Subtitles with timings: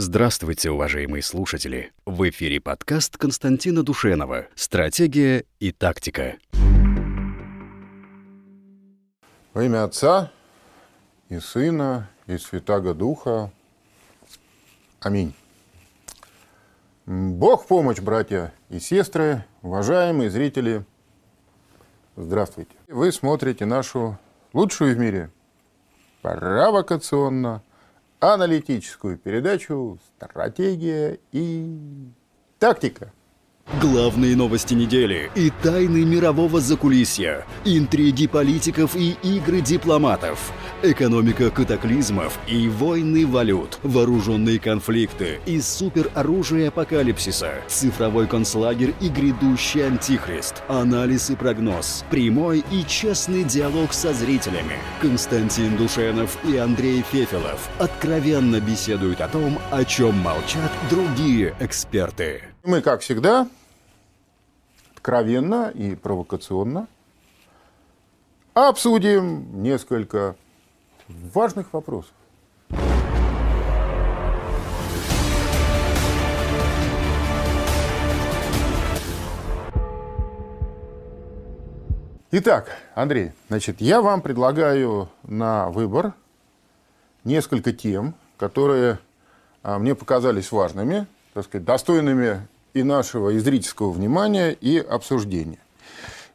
[0.00, 1.90] Здравствуйте, уважаемые слушатели!
[2.06, 6.36] В эфире подкаст Константина Душенова «Стратегия и тактика».
[9.52, 10.30] Во имя Отца
[11.28, 13.50] и Сына и Святаго Духа.
[15.00, 15.34] Аминь.
[17.04, 20.84] Бог помощь, братья и сестры, уважаемые зрители.
[22.14, 22.76] Здравствуйте.
[22.86, 24.16] Вы смотрите нашу
[24.52, 25.32] лучшую в мире
[26.22, 27.64] провокационно
[28.20, 32.10] аналитическую передачу «Стратегия и
[32.58, 33.12] тактика».
[33.74, 42.66] Главные новости недели и тайны мирового закулисья, интриги политиков и игры дипломатов, экономика катаклизмов и
[42.66, 52.06] войны валют, вооруженные конфликты и супероружие апокалипсиса, цифровой концлагерь и грядущий антихрист, анализ и прогноз,
[52.10, 54.78] прямой и честный диалог со зрителями.
[55.02, 62.44] Константин Душенов и Андрей Фефелов откровенно беседуют о том, о чем молчат другие эксперты.
[62.64, 63.46] Мы, как всегда,
[65.08, 66.86] откровенно и провокационно
[68.52, 70.36] обсудим несколько
[71.08, 72.12] важных вопросов.
[82.30, 86.12] Итак, Андрей, значит, я вам предлагаю на выбор
[87.24, 88.98] несколько тем, которые
[89.62, 95.58] а, мне показались важными, так сказать, достойными и нашего, и зрительского внимания, и обсуждения.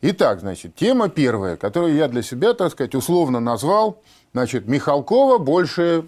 [0.02, 4.02] Итак, значит, тема первая, которую я для себя, так сказать, условно назвал,
[4.34, 6.06] значит, Михалкова больше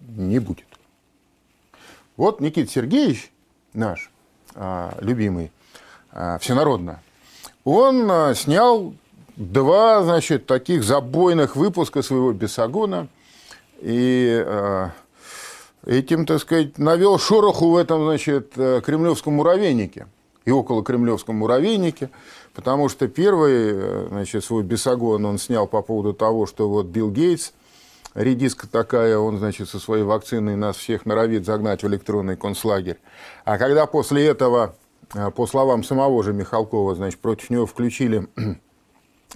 [0.00, 0.66] не будет.
[2.16, 3.30] Вот Никита Сергеевич,
[3.74, 4.10] наш
[4.54, 5.52] а, любимый,
[6.10, 7.00] а, всенародно,
[7.62, 8.94] он а, снял
[9.36, 13.08] два, значит, таких забойных выпуска своего «Бесогона»,
[13.80, 14.44] и
[15.86, 20.06] этим, так сказать, навел шороху в этом, значит, э, кремлевском муравейнике
[20.44, 22.10] и около кремлевском муравейнике,
[22.54, 27.10] потому что первый, э, значит, свой бесогон он снял по поводу того, что вот Билл
[27.10, 27.52] Гейтс,
[28.14, 32.98] редиска такая, он, значит, со своей вакциной нас всех норовит загнать в электронный концлагерь.
[33.44, 34.74] А когда после этого,
[35.14, 38.26] э, по словам самого же Михалкова, значит, против него включили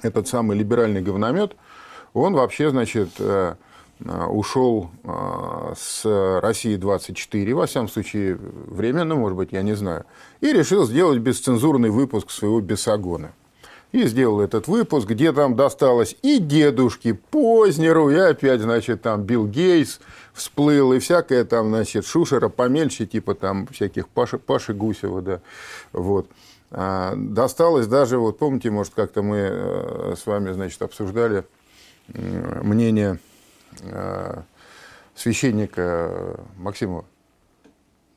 [0.03, 1.57] этот самый либеральный говномет,
[2.15, 3.09] он вообще, значит,
[4.05, 10.05] ушел э, с России 24, во всяком случае, временно, может быть, я не знаю,
[10.41, 13.33] и решил сделать бесцензурный выпуск своего «Бесогона».
[13.93, 19.47] И сделал этот выпуск, где там досталось и дедушке Познеру, и опять, значит, там Билл
[19.47, 19.99] Гейтс
[20.33, 25.41] всплыл, и всякое там, значит, шушера помельче, типа там всяких Паши, Паши Гусева, да,
[25.93, 26.27] вот.
[26.71, 31.45] А досталось даже, вот помните, может, как-то мы э, с вами, значит, обсуждали
[32.09, 33.32] мнение Э,
[35.15, 37.05] священника Максимова.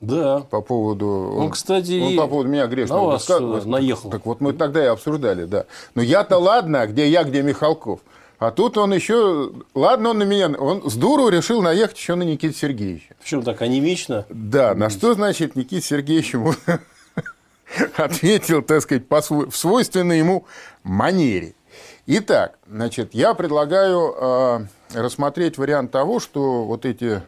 [0.00, 0.40] Да.
[0.50, 1.34] По поводу...
[1.36, 3.00] Он, кстати, он по поводу меня грешного.
[3.00, 3.70] На вас высказывал.
[3.70, 4.10] наехал.
[4.10, 5.66] Так вот мы тогда и обсуждали, да.
[5.94, 8.00] Но я-то ладно, где я, где Михалков.
[8.38, 9.52] А тут он еще...
[9.74, 10.50] Ладно, он на меня...
[10.50, 13.14] Он с дуру решил наехать еще на Никита Сергеевича.
[13.18, 14.26] Почему так анемично?
[14.28, 16.52] Да, на что, значит, Никита Сергеевич ему
[17.96, 20.44] ответил, так сказать, по свой, в свойственной ему
[20.82, 21.54] манере.
[22.06, 24.58] Итак, значит, я предлагаю э,
[24.94, 27.22] рассмотреть вариант того, что вот эти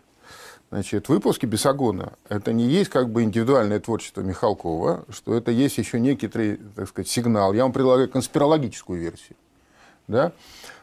[0.70, 6.00] значит, выпуски Бесогона– это не есть как бы индивидуальное творчество Михалкова, что это есть еще
[6.00, 7.52] некий, так сказать, сигнал.
[7.52, 9.36] Я вам предлагаю конспирологическую версию.
[10.06, 10.32] Да?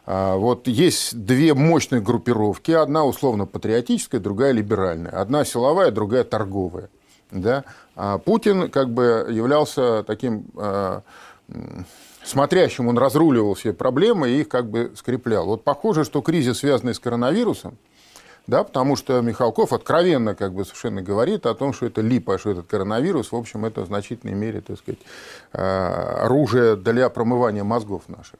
[0.05, 6.89] А, вот есть две мощные группировки, одна условно патриотическая, другая либеральная, одна силовая, другая торговая.
[7.31, 7.63] Да?
[7.95, 11.01] А Путин как бы являлся таким а,
[12.25, 15.45] смотрящим, он разруливал все проблемы и их как бы скреплял.
[15.45, 17.77] Вот похоже, что кризис, связанный с коронавирусом,
[18.47, 22.51] да, потому что Михалков откровенно как бы совершенно говорит о том, что это липа, что
[22.51, 24.99] этот коронавирус, в общем, это в значительной мере, так сказать,
[25.51, 28.35] а, оружие для промывания мозгов наших.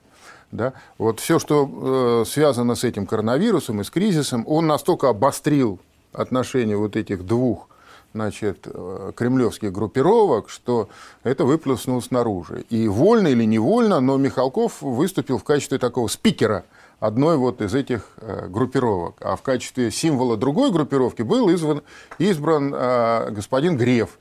[0.51, 0.73] Да?
[0.99, 5.79] Вот все, что э, связано с этим коронавирусом и с кризисом, он настолько обострил
[6.13, 7.67] отношения вот этих двух
[8.15, 10.87] значит, э, кремлевских группировок, что
[11.23, 12.63] это выплеснулось снаружи.
[12.69, 16.63] И вольно или невольно, но Михалков выступил в качестве такого спикера
[17.01, 19.15] одной вот из этих э, группировок.
[19.19, 21.81] А в качестве символа другой группировки был избран,
[22.17, 24.17] избран э, господин Греф,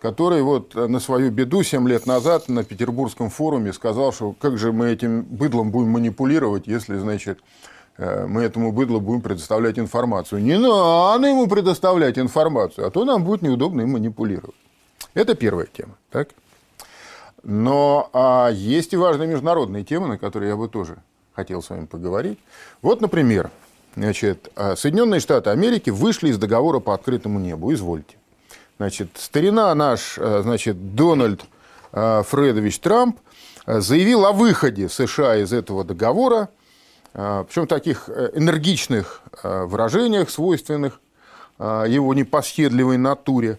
[0.00, 4.70] который вот на свою беду 7 лет назад на Петербургском форуме сказал, что как же
[4.70, 7.40] мы этим быдлом будем манипулировать, если, значит,
[7.98, 10.42] мы этому быдлу будем предоставлять информацию.
[10.42, 14.56] Не надо ему предоставлять информацию, а то нам будет неудобно им манипулировать.
[15.14, 15.96] Это первая тема.
[16.10, 16.30] Так?
[17.42, 20.96] Но а есть и важные международные темы, на которые я бы тоже
[21.34, 22.38] хотел с вами поговорить.
[22.80, 23.50] Вот, например,
[23.94, 27.72] Значит, а Соединенные Штаты Америки вышли из договора по открытому небу.
[27.72, 28.16] Извольте.
[28.78, 31.42] Значит, старина наш, э, значит, Дональд
[31.92, 33.18] э, Фредович Трамп
[33.66, 36.48] э, заявил о выходе США из этого договора,
[37.12, 41.00] причем в таких энергичных выражениях, свойственных
[41.58, 43.58] его непоседливой натуре.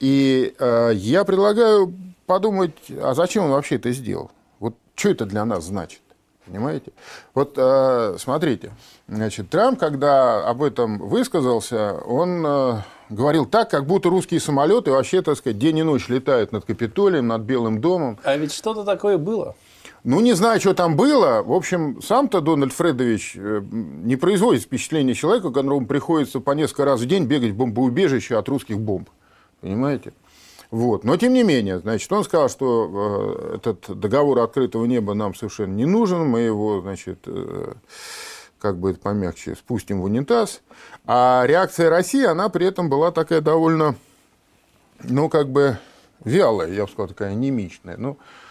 [0.00, 1.92] И я предлагаю
[2.26, 4.30] подумать, а зачем он вообще это сделал?
[4.60, 6.00] Вот что это для нас значит?
[6.46, 6.92] Понимаете?
[7.32, 8.72] Вот э, смотрите,
[9.08, 15.22] значит, Трамп, когда об этом высказался, он э, говорил так, как будто русские самолеты вообще,
[15.22, 18.18] так сказать, день и ночь летают над Капитолием, над Белым домом.
[18.24, 19.56] А ведь что-то такое было.
[20.04, 21.42] Ну, не знаю, что там было.
[21.42, 27.00] В общем, сам-то Дональд Фредович э, не производит впечатление человека, которому приходится по несколько раз
[27.00, 29.08] в день бегать в бомбоубежище от русских бомб.
[29.62, 30.12] Понимаете?
[30.70, 31.04] Вот.
[31.04, 35.72] Но, тем не менее, значит, он сказал, что э, этот договор открытого неба нам совершенно
[35.72, 37.72] не нужен, мы его, значит, э,
[38.58, 40.60] как бы это помягче, спустим в унитаз.
[41.06, 43.94] А реакция России, она при этом была такая довольно,
[45.02, 45.78] ну, как бы
[46.24, 47.96] вялая, я бы сказал, такая анемичная.
[47.96, 48.43] Ну, а,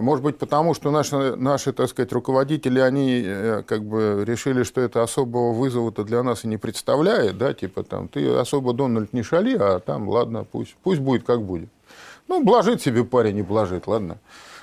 [0.00, 4.80] может быть, потому что наши, наши, так сказать, руководители, они э, как бы решили, что
[4.80, 9.22] это особого вызова-то для нас и не представляет, да, типа там, ты особо, Дональд, не
[9.22, 11.68] шали, а там, ладно, пусть, пусть будет как будет.
[12.28, 14.18] Ну, блажит себе парень, не блажит, ладно.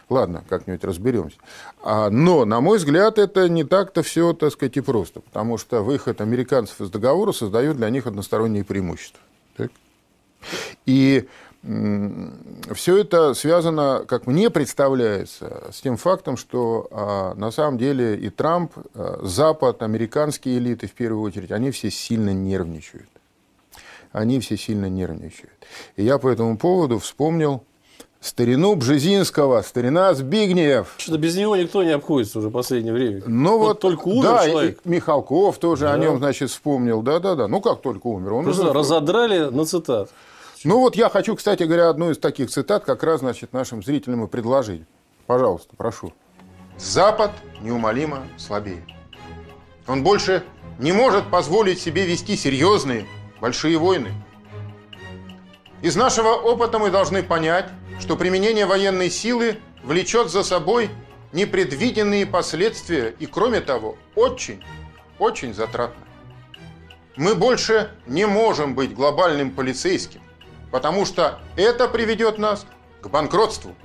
[0.09, 1.37] Ладно, как-нибудь разберемся.
[1.81, 5.21] А, но, на мой взгляд, это не так-то все, так сказать, и просто.
[5.21, 9.21] Потому что выход американцев из договора создает для них односторонние преимущества.
[9.55, 9.71] Так?
[10.85, 11.27] И
[11.63, 18.29] все это связано, как мне представляется, с тем фактом, что а, на самом деле и
[18.29, 23.07] Трамп, а, Запад, американские элиты в первую очередь, они все сильно нервничают.
[24.11, 25.53] Они все сильно нервничают.
[25.95, 27.63] И я по этому поводу вспомнил
[28.19, 30.95] старину Бжезинского, старина Збигнеев.
[30.97, 33.21] Что-то без него никто не обходится уже в последнее время.
[33.25, 34.79] Ну вот, вот только умер да, человек.
[34.83, 35.93] И Михалков тоже да.
[35.93, 37.01] о нем, значит, вспомнил.
[37.01, 37.47] Да-да-да.
[37.47, 38.33] Ну как только умер?
[38.33, 40.09] Он Просто разодрали на цитат.
[40.65, 44.23] Ну вот я хочу, кстати говоря, одну из таких цитат как раз, значит, нашим зрителям
[44.23, 44.83] и предложить.
[45.27, 46.13] Пожалуйста, прошу.
[46.77, 47.31] Запад
[47.61, 48.85] неумолимо слабее.
[49.87, 50.43] Он больше
[50.79, 53.05] не может позволить себе вести серьезные,
[53.41, 54.11] большие войны.
[55.81, 57.69] Из нашего опыта мы должны понять,
[57.99, 60.89] что применение военной силы влечет за собой
[61.33, 64.63] непредвиденные последствия и, кроме того, очень,
[65.19, 66.05] очень затратно.
[67.17, 70.21] Мы больше не можем быть глобальным полицейским,
[70.73, 72.65] потому что это приведет нас
[72.99, 73.75] к банкротству,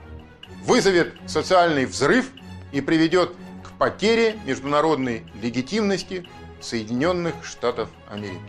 [0.64, 2.30] вызовет социальный взрыв
[2.72, 3.32] и приведет
[3.62, 6.26] к потере международной легитимности
[6.62, 8.40] Соединенных Штатов Америки.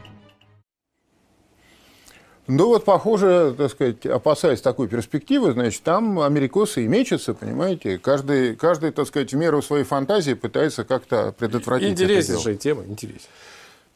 [2.48, 8.56] Ну вот, похоже, так сказать, опасаясь такой перспективы, значит, там америкосы и мечутся, понимаете, каждый,
[8.56, 13.28] каждый, так сказать, в меру своей фантазии пытается как-то предотвратить Интереснейшая тема, интересно.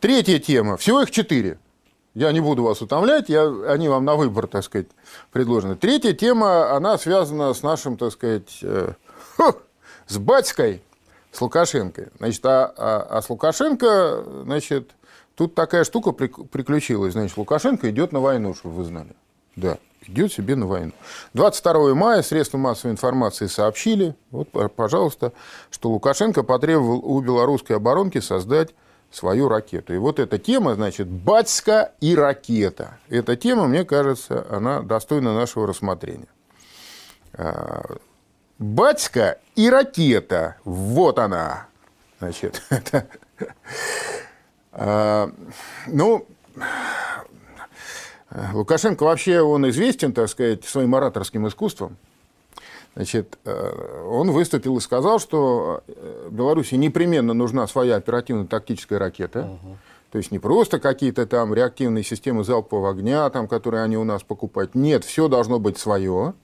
[0.02, 1.60] Третья тема, всего их четыре.
[2.14, 4.88] Я не буду вас утомлять, я, они вам на выбор, так сказать,
[5.32, 5.76] предложены.
[5.76, 8.94] Третья тема, она связана с нашим, так сказать, э,
[10.08, 10.84] с батькой,
[11.32, 12.10] с Лукашенко.
[12.20, 14.92] Значит, а, а, а с Лукашенко, значит,
[15.34, 17.14] тут такая штука приключилась.
[17.14, 19.16] Значит, Лукашенко идет на войну, чтобы вы знали.
[19.56, 20.92] Да, идет себе на войну.
[21.34, 25.34] 22 мая средства массовой информации сообщили, вот, пожалуйста,
[25.72, 28.76] что Лукашенко потребовал у белорусской оборонки создать
[29.14, 29.94] свою ракету.
[29.94, 32.98] И вот эта тема, значит, батька и ракета.
[33.10, 36.28] Эта тема, мне кажется, она достойна нашего рассмотрения.
[37.34, 37.98] А,
[38.58, 40.58] батька и ракета.
[40.64, 41.68] Вот она.
[42.20, 43.08] Значит, это...
[44.72, 45.32] А,
[45.88, 46.26] ну,
[48.54, 51.98] Лукашенко вообще, он известен, так сказать, своим ораторским искусством.
[52.96, 59.42] Значит, э, он выступил и сказал, что э, Беларуси непременно нужна своя оперативно-тактическая ракета.
[59.42, 59.78] Угу.
[60.12, 64.22] То есть не просто какие-то там реактивные системы залпового огня, там, которые они у нас
[64.22, 64.76] покупают.
[64.76, 66.36] Нет, все должно быть свое.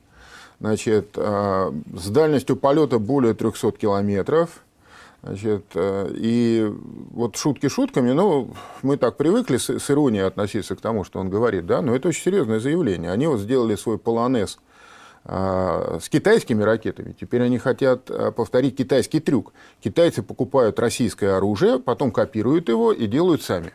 [0.58, 4.50] Значит, э, с дальностью полета более 300 километров.
[5.22, 6.74] Значит, и
[7.10, 11.28] вот шутки шутками, ну, мы так привыкли с, с иронией относиться к тому, что он
[11.28, 13.12] говорит, да, но это очень серьезное заявление.
[13.12, 14.58] Они вот сделали свой полонез–
[15.24, 17.14] с китайскими ракетами.
[17.18, 19.52] Теперь они хотят а, повторить китайский трюк.
[19.80, 23.72] Китайцы покупают российское оружие, потом копируют его и делают сами.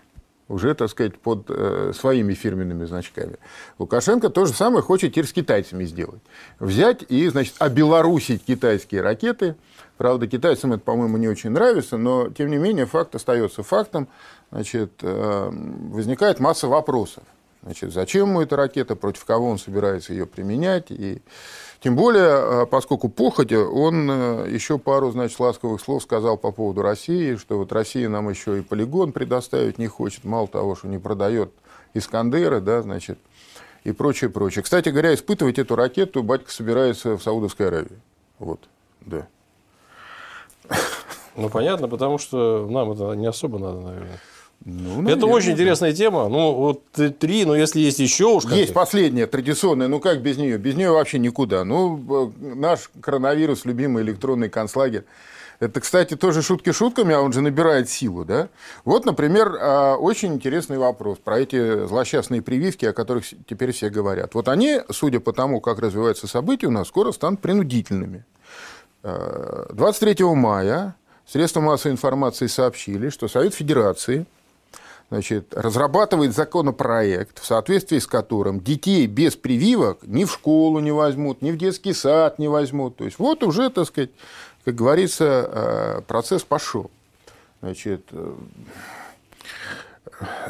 [0.48, 3.38] Уже, так сказать, под э, своими фирменными значками.
[3.80, 6.22] Лукашенко то же самое хочет теперь с китайцами сделать.
[6.60, 9.56] Взять и, значит, обелорусить китайские ракеты.
[9.98, 14.08] Правда, китайцам это, по-моему, не очень нравится, но, тем не менее, факт остается фактом.
[14.52, 15.50] Значит, э,
[15.92, 17.24] возникает масса вопросов.
[17.66, 20.92] Значит, зачем ему эта ракета, против кого он собирается ее применять.
[20.92, 21.24] И
[21.80, 26.84] тем более, э, поскольку походя, он э, еще пару, значит, ласковых слов сказал по поводу
[26.84, 31.00] России, что вот Россия нам еще и полигон предоставить не хочет, мало того, что не
[31.00, 31.52] продает
[31.96, 33.18] Искандеры, да, значит,
[33.84, 34.62] и прочее, прочее.
[34.62, 38.00] Кстати говоря, испытывать эту ракету батька собирается в Саудовской Аравии.
[38.38, 38.60] Вот,
[39.02, 39.28] да.
[41.36, 44.20] Ну, понятно, потому что нам это не особо надо, наверное.
[44.66, 46.28] Ну, это наверное, очень интересная тема.
[46.28, 46.82] Ну, вот
[47.20, 50.58] три, но если есть еще уж Есть последняя, традиционная, ну как без нее?
[50.58, 51.64] Без нее вообще никуда.
[51.64, 55.04] Ну, э, наш коронавирус, любимый электронный концлагерь.
[55.60, 58.50] Это, кстати, тоже шутки шутками, а он же набирает силу, да?
[58.84, 64.34] Вот, например, а, очень интересный вопрос про эти злосчастные прививки, о которых теперь все говорят.
[64.34, 68.26] Вот они, судя по тому, как развиваются события, у нас скоро станут принудительными.
[69.04, 70.96] Э, 23 мая
[71.26, 74.26] средства массовой информации сообщили, что Совет Федерации
[75.10, 81.42] значит, разрабатывает законопроект, в соответствии с которым детей без прививок ни в школу не возьмут,
[81.42, 82.98] ни в детский сад не возьмут.
[82.98, 84.10] То есть вот уже, так сказать,
[84.64, 86.90] как говорится, э, процесс пошел.
[87.62, 88.34] Значит, э,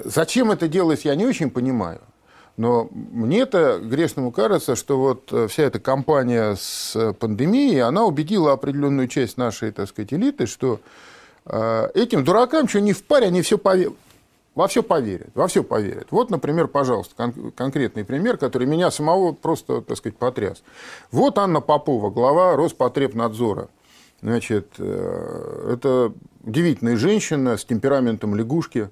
[0.05, 1.99] зачем это делать, я не очень понимаю.
[2.55, 9.09] Но мне-то грешному кажется, что вот э, вся эта кампания с пандемией, она убедила определенную
[9.09, 10.79] часть нашей, так сказать, элиты, что
[11.47, 13.59] этим дуракам, что не в паре, они все
[14.55, 16.07] во все поверят, во все поверят.
[16.11, 20.63] Вот, например, пожалуйста, кон- конкретный пример, который меня самого просто, так сказать, потряс.
[21.11, 23.67] Вот Анна Попова, глава Роспотребнадзора.
[24.21, 28.89] Значит, э, это удивительная женщина с темпераментом лягушки,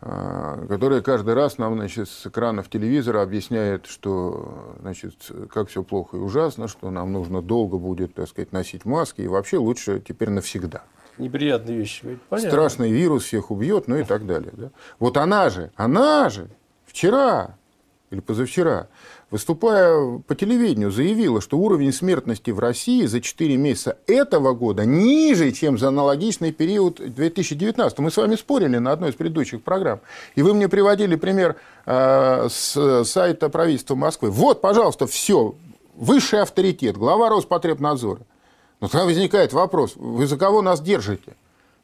[0.00, 5.14] э, которая каждый раз нам значит, с экранов телевизора объясняет, что значит,
[5.52, 9.26] как все плохо и ужасно, что нам нужно долго будет так сказать, носить маски, и
[9.26, 10.84] вообще лучше теперь навсегда
[11.18, 12.18] неприятные вещи.
[12.28, 12.50] Понятно.
[12.50, 14.52] страшный вирус всех убьет, ну и так далее.
[14.52, 14.70] Да?
[14.98, 16.48] Вот она же, она же
[16.86, 17.56] вчера
[18.12, 18.88] или позавчера,
[19.30, 25.50] выступая по телевидению, заявила, что уровень смертности в России за 4 месяца этого года ниже,
[25.52, 27.98] чем за аналогичный период 2019.
[27.98, 30.00] Мы с вами спорили на одной из предыдущих программ.
[30.34, 34.30] И вы мне приводили пример э, с сайта правительства Москвы.
[34.30, 35.54] Вот, пожалуйста, все.
[35.94, 38.20] Высший авторитет, глава Роспотребнадзора.
[38.82, 41.36] Но тогда возникает вопрос, вы за кого нас держите?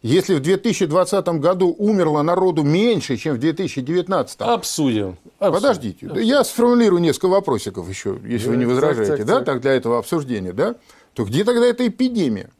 [0.02, 5.16] Если в 2020 году умерло народу меньше, чем в 2019, Обсудим.
[5.38, 5.54] Обсудим.
[5.54, 9.44] подождите, я сформулирую несколько вопросиков еще, если вы не Так, возражаете, так, да, так.
[9.44, 10.74] так для этого обсуждения, да,
[11.14, 12.50] то где тогда эта эпидемия?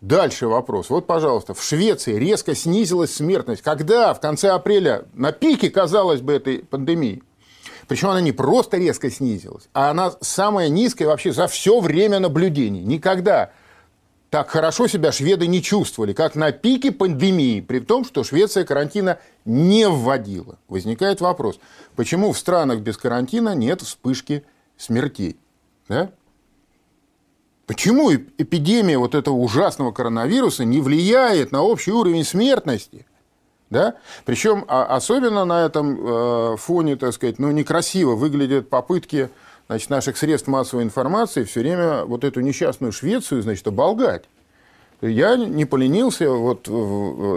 [0.00, 0.90] Дальше вопрос.
[0.90, 3.62] Вот, пожалуйста, в Швеции резко снизилась смертность.
[3.62, 4.12] Когда?
[4.14, 7.22] В конце апреля, на пике, казалось бы, этой пандемии.
[7.88, 12.82] Причем она не просто резко снизилась, а она самая низкая вообще за все время наблюдений.
[12.82, 13.50] Никогда
[14.30, 19.18] так хорошо себя шведы не чувствовали, как на пике пандемии, при том, что Швеция карантина
[19.44, 20.58] не вводила.
[20.66, 21.60] Возникает вопрос,
[21.94, 24.44] почему в странах без карантина нет вспышки
[24.76, 25.36] смертей?
[25.88, 26.10] Да?
[27.66, 33.06] Почему эп- эпидемия вот этого ужасного коронавируса не влияет на общий уровень смертности?
[33.74, 33.94] Да?
[34.24, 39.30] Причем а, особенно на этом э, фоне, так сказать, ну, некрасиво выглядят попытки
[39.66, 44.26] значит, наших средств массовой информации все время вот эту несчастную Швецию, значит, оболгать.
[45.00, 46.68] Я не поленился, вот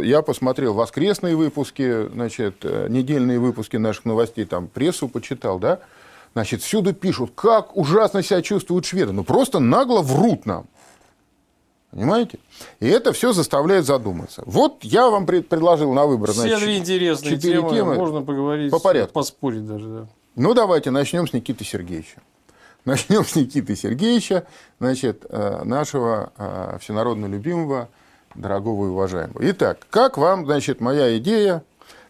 [0.05, 5.79] я посмотрел воскресные выпуски, значит, э, недельные выпуски наших новостей, там прессу почитал, да,
[6.33, 10.67] значит, всюду пишут, как ужасно себя чувствуют шведы, ну просто нагло врут нам.
[11.91, 12.39] Понимаете?
[12.79, 14.43] И это все заставляет задуматься.
[14.45, 17.95] Вот я вам пред- предложил на выбор, Все значит, интересные четыре темы, темы.
[17.95, 19.13] можно поговорить, по порядку.
[19.13, 19.87] поспорить даже.
[19.87, 20.07] Да.
[20.35, 22.21] Ну, давайте начнем с Никиты Сергеевича.
[22.85, 24.45] Начнем с Никиты Сергеевича,
[24.79, 27.89] значит, э, нашего э, всенародно любимого,
[28.35, 29.39] дорогого и уважаемого.
[29.51, 31.63] Итак, как вам, значит, моя идея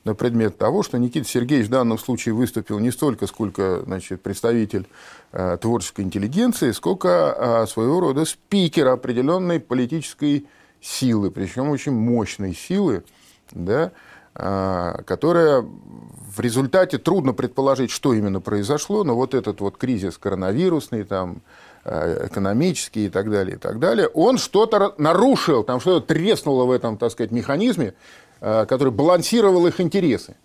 [0.07, 4.87] на предмет того, что Никита Сергеевич в данном случае выступил не столько, сколько значит, представитель
[5.33, 10.47] э, творческой интеллигенции, сколько э, своего рода спикер определенной политической
[10.81, 13.03] силы, причем очень мощной силы,
[13.51, 13.91] да,
[14.39, 21.03] а, которая в результате трудно предположить, что именно произошло, но вот этот вот кризис коронавирусный,
[21.05, 21.41] там,
[21.83, 26.71] э, экономический и так далее, и так далее, он что-то нарушил, там что-то треснуло в
[26.71, 27.93] этом, так сказать, механизме, э,
[28.39, 30.35] который балансировал их интересы.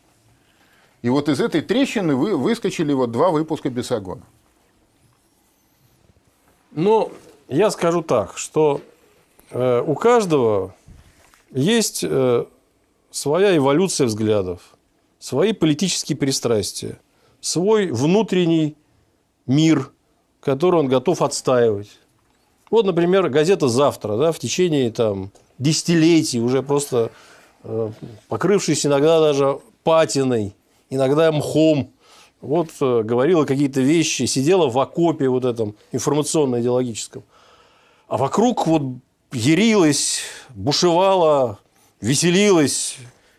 [1.03, 4.23] И вот из этой трещины вы, выскочили вот два выпуска Бесогона.
[6.71, 7.13] Ну,
[7.49, 8.81] я скажу так, что
[9.51, 10.75] э, у каждого
[11.51, 12.47] есть э,
[13.11, 14.61] своя эволюция взглядов,
[15.19, 16.99] свои политические пристрастия,
[17.41, 18.77] свой внутренний
[19.47, 19.91] мир,
[20.41, 21.91] который он готов отстаивать.
[22.71, 27.32] Вот, например, газета «Завтра» да, в течение там, десятилетий, уже просто э,
[28.29, 30.55] покрывшись иногда даже патиной,
[30.91, 31.93] иногда мхом,
[32.41, 37.23] вот э, говорила какие-то вещи, сидела в окопе вот этом информационно-идеологическом.
[38.09, 38.83] А вокруг вот
[39.33, 41.61] ярилась, бушевала,
[42.01, 42.97] веселилась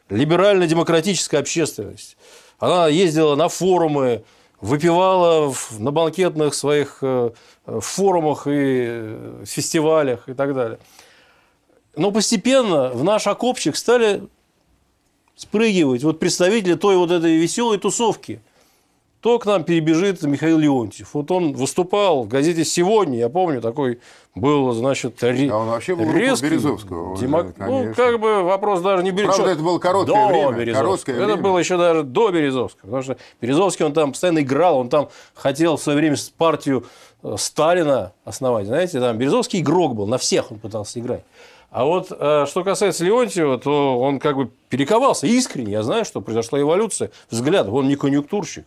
[0.10, 2.18] либерально-демократическая общественность.
[2.60, 4.24] Она ездила на форумы,
[4.62, 7.32] выпивала на банкетных своих э,
[7.66, 10.80] форумах и э, фестивалях и так далее.
[11.96, 14.24] Но постепенно в наш окопчик стали
[15.36, 18.42] спрыгивать вот представители той вот этой веселой тусовки–
[19.24, 21.14] то к нам перебежит Михаил Леонтьев.
[21.14, 24.02] Вот он выступал в газете «Сегодня», я помню, такой
[24.36, 25.50] был, значит, ре...
[25.50, 26.50] а он вообще был резкий.
[26.50, 27.18] Березовского.
[27.18, 27.56] Демок...
[27.58, 29.46] Ну, как бы вопрос даже не Березовского.
[29.46, 30.52] Правда, это было короткое до время.
[30.52, 30.84] Березовского.
[30.84, 31.42] Короткое это время.
[31.42, 32.82] было еще даже до Березовского.
[32.82, 36.86] Потому что Березовский, он там постоянно играл, он там хотел в свое время партию
[37.24, 38.68] э, Сталина основать.
[38.68, 41.24] Знаете, там Березовский игрок был, на всех он пытался играть.
[41.74, 45.72] А вот э, что касается Леонтьева, то он как бы перековался искренне.
[45.72, 47.74] Я знаю, что произошла эволюция взглядов.
[47.74, 48.66] Он не конъюнктурщик.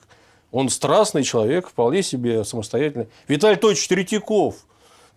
[0.51, 3.07] Он страстный человек, вполне себе самостоятельный.
[3.29, 4.57] Виталий Тойч Третьяков.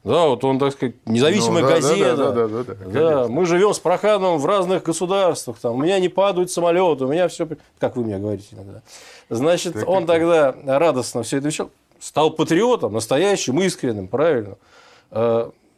[0.03, 2.15] Да, вот он, так сказать, независимая Ну, да, газета.
[2.15, 5.57] да, да, да, да, да, Да, мы живем с Прохановым в разных государствах.
[5.57, 7.47] Там, у меня не падают самолеты, у меня все...
[7.79, 8.83] Как вы мне говорите иногда.
[9.31, 11.71] Значит, Так, он тогда радостно все это вещал.
[11.99, 14.57] Стал патриотом, настоящим, искренним, правильно.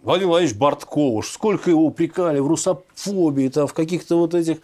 [0.04, 4.58] Владимир Владимирович Бартков, уж сколько его упрекали в русофобии, там, в каких-то вот этих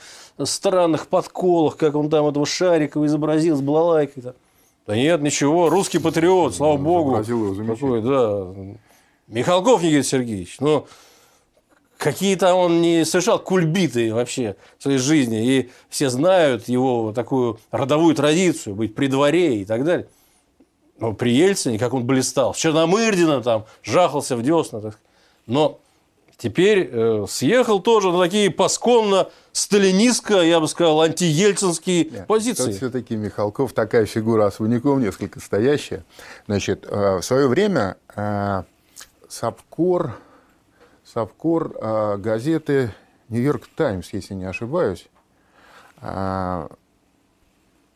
[0.44, 4.24] странных подколах, как он там этого Шарикова изобразил с балалайкой.
[4.24, 4.34] Там.
[4.88, 7.12] Да нет, ничего, русский патриот, слава богу.
[7.12, 8.02] изобразил его замечательно.
[8.02, 8.78] Такой, да.
[9.28, 10.88] Михалков Никита Сергеевич, ну,
[11.98, 15.46] какие-то он не совершал кульбиты вообще в своей жизни.
[15.46, 20.08] И все знают его такую родовую традицию, быть при дворе и так далее.
[21.00, 24.82] Но при Ельцине, как он блистал, с Черномырдином там жахался в десна.
[24.82, 25.07] так сказать.
[25.48, 25.80] Но
[26.38, 32.72] теперь э, съехал тоже на такие посконно сталинистско, я бы сказал, антиельцинские позиции.
[32.72, 36.06] все-таки Михалков такая фигура особняком, несколько стоящая.
[36.46, 38.64] Значит, э, в свое время э,
[39.28, 40.16] Сапкор,
[41.04, 42.94] Сапкор э, газеты
[43.30, 45.08] Нью-Йорк Таймс, если не ошибаюсь,
[46.00, 46.70] а,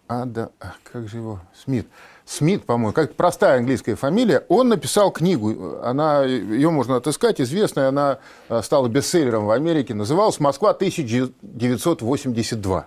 [0.07, 1.87] Ада, а, как же его, Смит,
[2.31, 8.19] Смит, по-моему, как простая английская фамилия, он написал книгу, она, ее можно отыскать, известная, она
[8.47, 12.85] э, стала бестселлером в Америке, называлась «Москва 1982».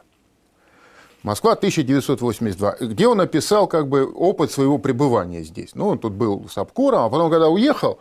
[1.22, 5.74] Москва 1982, где он описал как бы опыт своего пребывания здесь.
[5.74, 7.98] Ну, он тут был с обкором, а потом, когда уехал,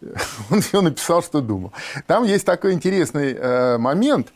[0.50, 1.74] он все написал, что думал.
[2.06, 4.28] Там есть такой интересный э, момент,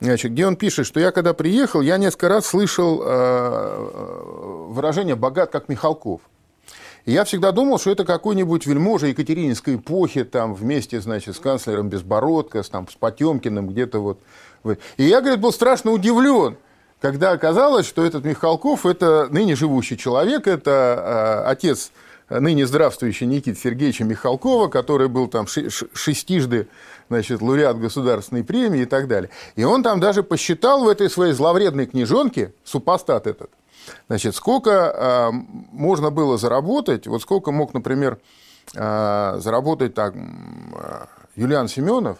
[0.00, 5.50] значит, где он пишет, что я когда приехал, я несколько раз слышал э, выражение «богат,
[5.50, 6.20] как Михалков».
[7.06, 12.64] Я всегда думал, что это какой-нибудь вельможа Екатерининской эпохи, там, вместе, значит, с канцлером Безбородко,
[12.64, 14.18] с, там, с Потемкиным, где-то вот.
[14.96, 16.56] И я, говорит, был страшно удивлен,
[17.00, 21.92] когда оказалось, что этот Михалков– это ныне живущий человек, это э, отец
[22.28, 26.68] ныне здравствующий Никиты Сергеевича Михалкова, который был там шестижды
[27.08, 29.30] значит, лауреат государственной премии и так далее.
[29.54, 33.50] И он там даже посчитал в этой своей зловредной книжонке, супостат этот,
[34.08, 35.30] значит, сколько э,
[35.72, 38.18] можно было заработать, вот сколько мог, например,
[38.74, 42.18] э, заработать так, э, Юлиан Семенов,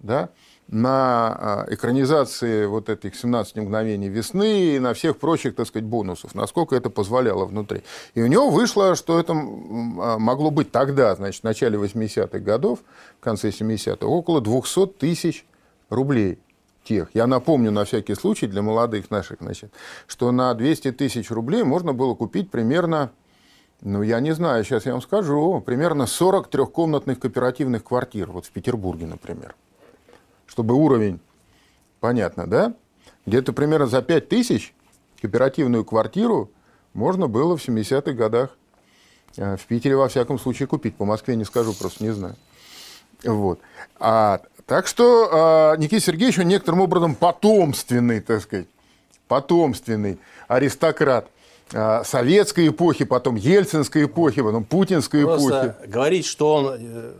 [0.00, 0.28] да,
[0.68, 6.34] на э, экранизации вот этих 17 мгновений весны и на всех прочих, так сказать, бонусов,
[6.34, 7.82] насколько это позволяло внутри.
[8.14, 12.80] И у него вышло, что это а, могло быть тогда, значит, в начале 80-х годов,
[13.20, 15.46] в конце 70-х, около 200 тысяч
[15.90, 16.38] рублей
[16.82, 17.08] тех.
[17.14, 19.72] Я напомню на всякий случай для молодых наших, значит,
[20.06, 23.10] что на 200 тысяч рублей можно было купить примерно,
[23.82, 28.50] ну, я не знаю, сейчас я вам скажу, примерно 40 трехкомнатных кооперативных квартир, вот в
[28.50, 29.54] Петербурге, например
[30.54, 31.18] чтобы уровень,
[31.98, 32.74] понятно, да?
[33.26, 34.72] Где-то примерно за 5 тысяч
[35.20, 36.48] кооперативную квартиру
[36.92, 38.50] можно было в 70-х годах
[39.36, 40.94] э, в Питере, во всяком случае, купить.
[40.94, 42.36] По Москве не скажу, просто не знаю.
[43.24, 43.58] Вот.
[43.98, 48.68] А, так что э, Никита Сергеевич, он некоторым образом потомственный, так сказать,
[49.26, 51.26] потомственный аристократ
[51.72, 55.48] э, советской эпохи, потом ельцинской эпохи, потом путинской эпохи.
[55.48, 57.12] Просто говорить, что он э,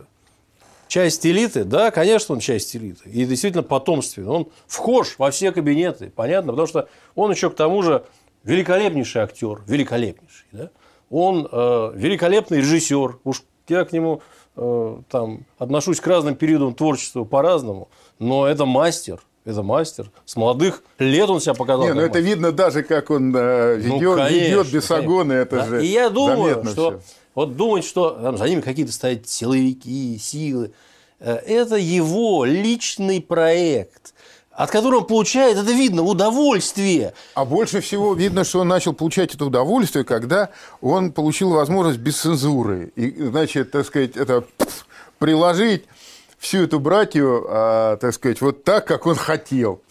[0.95, 3.09] часть элиты, да, конечно, он часть элиты.
[3.09, 4.29] И действительно потомственный.
[4.29, 8.05] Он вхож во все кабинеты, понятно, потому что он еще к тому же
[8.45, 10.69] великолепнейший актер, великолепнейший, да?
[11.09, 13.19] Он э, великолепный режиссер.
[13.25, 14.21] Уж я к нему
[14.55, 19.19] э, там отношусь к разным периодам творчества по-разному, но это мастер.
[19.43, 20.09] Это мастер.
[20.23, 21.87] С молодых лет он себя показал.
[21.87, 25.79] Не, ну это видно даже, как он э, Ну, ведет, конечно, ведет бесогоны, это конечно.
[25.79, 27.01] же И я думаю, что всё.
[27.35, 30.71] Вот думать, что там, за ними какие-то стоят силовики, силы,
[31.19, 34.13] э, это его личный проект.
[34.51, 37.13] от которого он получает, это видно, удовольствие.
[37.33, 42.17] А больше всего видно, что он начал получать это удовольствие, когда он получил возможность без
[42.21, 42.93] цензуры.
[42.95, 44.45] И, значит, так сказать, это
[45.19, 45.83] приложить
[46.37, 49.81] всю эту братью, а, так сказать, вот так, как он хотел.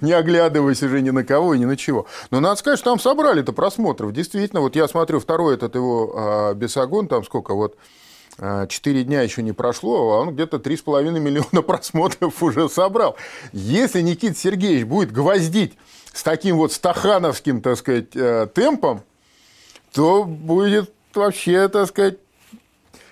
[0.00, 2.06] Не оглядываясь уже ни на кого и ни на чего.
[2.30, 4.12] Но надо сказать, что там собрали-то просмотров.
[4.12, 7.76] Действительно, вот я смотрю второй этот его а, Бесогон, там сколько, вот
[8.38, 13.16] а, четыре дня еще не прошло, а он где-то 3,5 миллиона просмотров уже собрал.
[13.52, 15.74] Если Никита Сергеевич будет гвоздить
[16.12, 19.02] с таким вот стахановским, так сказать, э, темпом,
[19.92, 22.18] то будет вообще, так сказать,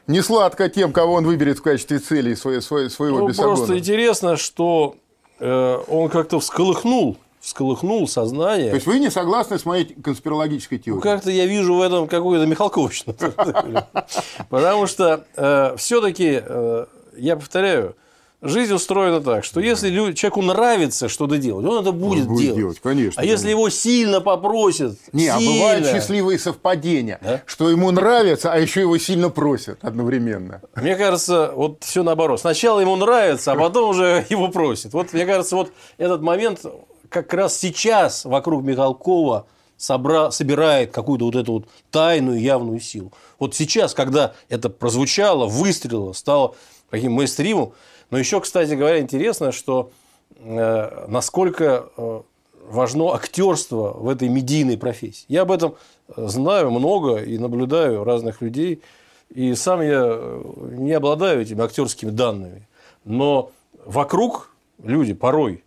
[0.07, 3.57] не сладко тем, кого он выберет в качестве цели своего, своего ну, бесогона.
[3.57, 5.02] Просто интересно, что э,
[5.41, 8.71] он как-то всколыхнул всколыхнул сознание.
[8.71, 10.95] То есть вы не согласны с моей конспирологической теорией?
[10.95, 13.17] Ну, как-то я вижу в этом какую-то Михалковщину.
[14.49, 17.97] Потому что э, все-таки, э, я повторяю,
[18.45, 22.59] Жизнь устроена так, что если человеку нравится что-то делать, он это будет, он будет делать.
[22.59, 22.81] делать.
[22.81, 23.21] Конечно.
[23.21, 23.37] А конечно.
[23.37, 25.37] если его сильно попросят, не, сильно...
[25.37, 27.43] а бывают счастливые совпадения, да?
[27.47, 30.61] что ему нравится, а еще его сильно просят одновременно.
[30.75, 32.41] Мне кажется, вот все наоборот.
[32.41, 34.93] Сначала ему нравится, а потом уже его просят.
[34.93, 36.67] Вот мне кажется, вот этот момент
[37.11, 40.33] как раз сейчас вокруг Михалкова собра...
[40.33, 43.13] собирает какую-то вот эту вот тайную явную силу.
[43.39, 46.57] Вот сейчас, когда это прозвучало, выстрелило, стало
[46.91, 47.73] таким мейстримом,
[48.13, 49.91] но еще, кстати говоря, интересно, что
[50.37, 52.21] э, насколько э,
[52.69, 55.25] важно актерство в этой медийной профессии.
[55.29, 55.77] Я об этом
[56.15, 58.83] знаю много и наблюдаю разных людей.
[59.31, 62.69] И сам я э, не обладаю этими актерскими данными.
[63.07, 63.51] Но
[63.83, 65.65] вокруг люди порой,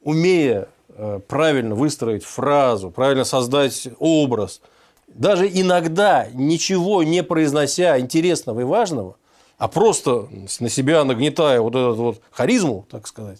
[0.00, 4.60] умея э, правильно выстроить фразу, правильно создать образ,
[5.08, 9.16] даже иногда ничего не произнося интересного и важного,
[9.58, 10.28] а просто
[10.60, 13.38] на себя нагнетая вот эту вот харизму, так сказать,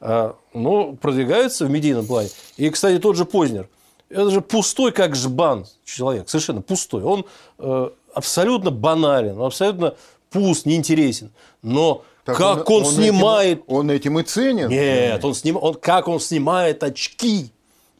[0.00, 2.28] а, ну, продвигаются в медийном плане.
[2.56, 3.68] И, кстати, тот же Познер.
[4.10, 7.02] Это же пустой, как жбан человек, совершенно пустой.
[7.02, 7.24] Он
[7.58, 9.94] э, абсолютно банален, абсолютно
[10.30, 11.32] пуст, неинтересен.
[11.62, 13.58] Но так как он, он, он снимает...
[13.62, 14.68] Этим, он этим и ценен?
[14.68, 17.50] Нет, он сним, он, как он снимает очки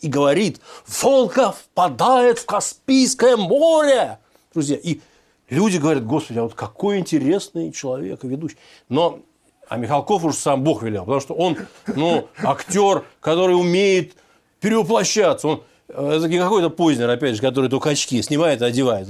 [0.01, 4.19] и говорит, Волков впадает в Каспийское море.
[4.53, 5.01] Друзья, и
[5.51, 8.57] Люди говорят, господи, а вот какой интересный человек ведущий.
[8.89, 9.21] Но
[9.69, 14.15] а Михалков уж сам Бог велел, потому что он, ну, актер, который умеет
[14.61, 15.49] перевоплощаться.
[15.49, 19.07] Он, это не какой-то Познер, опять же, который только очки снимает и одевает.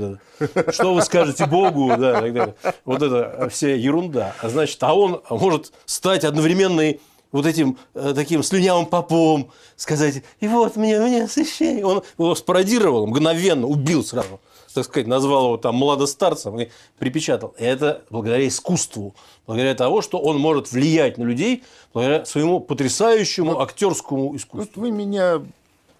[0.71, 2.55] Что вы скажете Богу, да, так далее.
[2.85, 4.35] Вот это вся ерунда.
[4.41, 6.95] А значит, а он может стать одновременно
[7.33, 11.85] вот этим э, таким слюнявым попом, сказать, и вот мне, мне освящение.
[11.85, 14.41] Он его спародировал, мгновенно убил сразу
[14.75, 17.55] так сказать, назвал его там молодостарцем и припечатал.
[17.59, 19.15] И это благодаря искусству,
[19.47, 24.81] благодаря того, что он может влиять на людей, благодаря своему потрясающему актерскому искусству.
[24.81, 25.43] Вот вы меня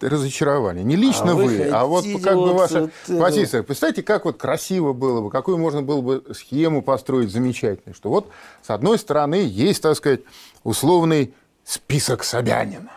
[0.01, 0.81] разочаровали.
[0.81, 3.63] Не лично а вы, вы а вот как вот бы ваша вот позиция.
[3.63, 8.27] Представьте, как вот красиво было бы, какую можно было бы схему построить замечательную, что вот
[8.61, 10.21] с одной стороны есть, так сказать,
[10.63, 11.33] условный
[11.63, 12.91] список Собянина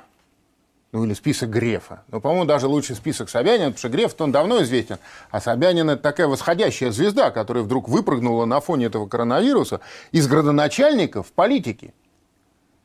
[0.92, 2.03] ну или список Грефа.
[2.09, 4.98] Но, по-моему, даже лучше список Собянина, потому что Греф, он давно известен,
[5.31, 9.81] а Собянин– это такая восходящая звезда, которая вдруг выпрыгнула на фоне этого коронавируса
[10.12, 11.92] из градоначальников в политике.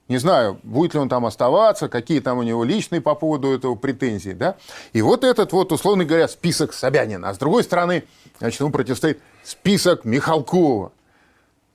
[0.09, 3.75] Не знаю, будет ли он там оставаться, какие там у него личные по поводу этого
[3.75, 4.31] претензии.
[4.31, 4.57] Да?
[4.91, 7.29] И вот этот вот, условно говоря, список Собянина.
[7.29, 8.03] А с другой стороны,
[8.39, 10.91] значит, ему противостоит список Михалкова.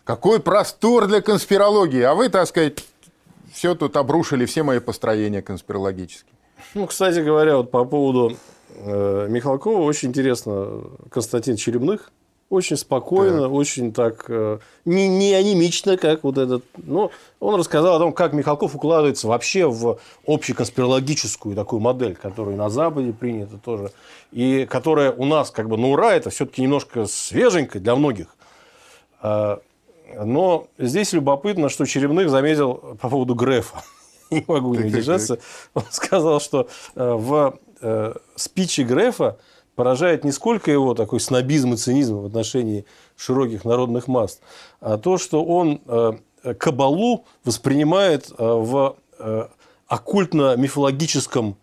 [0.04, 2.02] Какой простор для конспирологии.
[2.02, 2.84] А вы, так сказать,
[3.52, 6.32] все тут обрушили, все мои построения конспирологические.
[6.74, 8.36] Ну, кстати говоря, вот по поводу
[8.74, 12.10] э, Михалкова, очень интересно, Константин Черемных,
[12.50, 13.48] очень спокойно, да.
[13.48, 16.64] очень так, э, не, не анимично, как вот этот.
[16.78, 22.70] Но он рассказал о том, как Михалков укладывается вообще в общеконспирологическую такую модель, которая на
[22.70, 23.92] Западе принята тоже,
[24.32, 28.28] и которая у нас как бы на ура, это все-таки немножко свеженькая для многих.
[30.16, 33.82] Но здесь любопытно, что Черемных заметил по поводу Грефа.
[34.30, 35.38] Не могу не удержаться.
[35.74, 39.38] Он сказал, что э, в э, спиче Грефа
[39.74, 42.84] поражает не сколько его такой снобизм и цинизм в отношении
[43.16, 44.40] широких народных масс,
[44.80, 46.12] а то, что он э,
[46.58, 48.96] кабалу воспринимает в
[49.88, 51.56] оккультно-мифологическом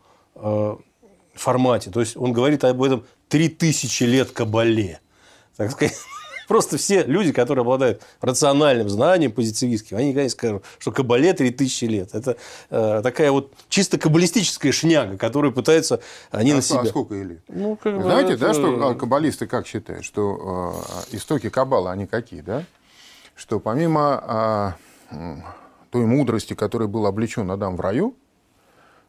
[1.33, 1.91] формате.
[1.91, 4.99] То есть он говорит об этом три тысячи лет кабале.
[5.55, 5.95] Так сказать,
[6.47, 11.85] Просто все люди, которые обладают рациональным знанием позитивистским, они никогда не скажут, что Кабале 3000
[11.85, 12.09] лет.
[12.13, 12.37] Это
[12.69, 16.81] э, такая вот чисто каббалистическая шняга, которую пытаются они а, на себя.
[16.81, 17.41] А сколько лет?
[17.47, 18.47] Ну, как Знаете, это...
[18.47, 22.63] да, что а, каббалисты как считают, что э, истоки Каббала, они какие, да?
[23.35, 24.77] Что помимо...
[25.11, 25.35] Э,
[25.95, 28.15] той мудрости, которой был облечен Адам в раю,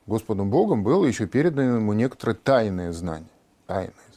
[0.06, 3.28] Господом Богом было еще передано ему некоторое тайное знание.
[3.66, 4.15] Тайное знание.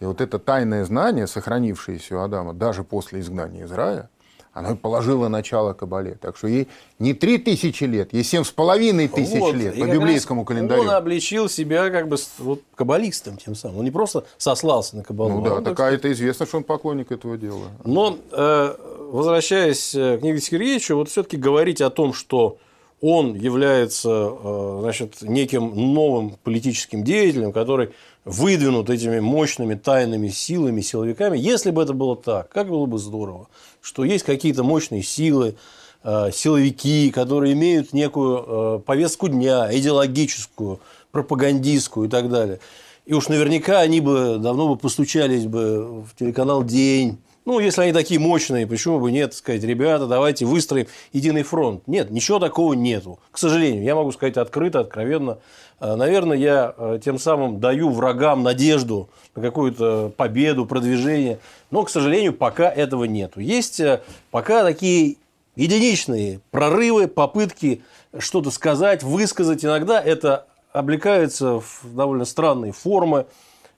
[0.00, 4.08] И вот это тайное знание, сохранившееся у Адама даже после изгнания из рая,
[4.52, 6.16] оно положило начало Кабале.
[6.20, 9.84] Так что ей не три тысячи лет, ей семь с половиной тысяч вот, лет по
[9.84, 10.82] библейскому календарю.
[10.82, 13.78] Он обличил себя как бы вот, каббалистом тем самым.
[13.78, 15.30] Он не просто сослался на Кабалу.
[15.30, 17.66] Ну да, а так а это известно, что он поклонник этого дела.
[17.84, 18.74] Но, э,
[19.12, 22.58] возвращаясь э, к Никите Сергеевичу, вот все-таки говорить о том, что
[23.00, 27.90] он является э, значит, неким новым политическим деятелем, который
[28.24, 31.38] выдвинут этими мощными тайными силами, силовиками.
[31.38, 33.48] Если бы это было так, как было бы здорово,
[33.80, 35.56] что есть какие-то мощные силы,
[36.04, 42.60] э, силовики, которые имеют некую э, повестку дня, идеологическую, пропагандистскую и так далее.
[43.06, 47.18] И уж наверняка они бы давно бы постучались бы в телеканал «День»,
[47.50, 51.82] ну, если они такие мощные, почему бы нет, сказать, ребята, давайте выстроим единый фронт.
[51.88, 53.18] Нет, ничего такого нету.
[53.32, 55.38] К сожалению, я могу сказать открыто, откровенно.
[55.80, 61.40] Э, наверное, я э, тем самым даю врагам надежду на какую-то победу, продвижение.
[61.72, 63.40] Но, к сожалению, пока этого нету.
[63.40, 65.16] Есть э, пока такие
[65.56, 67.82] единичные прорывы, попытки
[68.16, 69.64] что-то сказать, высказать.
[69.64, 73.26] Иногда это облекается в довольно странные формы.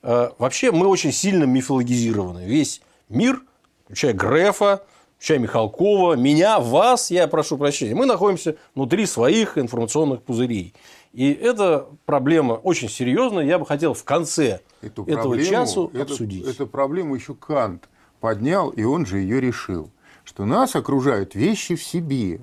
[0.03, 2.45] Вообще мы очень сильно мифологизированы.
[2.45, 3.41] Весь мир–
[3.93, 4.83] включая Грефа,
[5.17, 7.95] включая Михалкова, меня, вас, я прошу прощения.
[7.95, 10.73] Мы находимся внутри своих информационных пузырей.
[11.13, 13.45] И эта проблема очень серьезная.
[13.45, 16.47] Я бы хотел в конце эту этого проблему, часу это, обсудить.
[16.47, 19.91] Эту проблему еще Кант поднял, и он же ее решил.
[20.25, 22.41] Что нас окружают вещи в себе.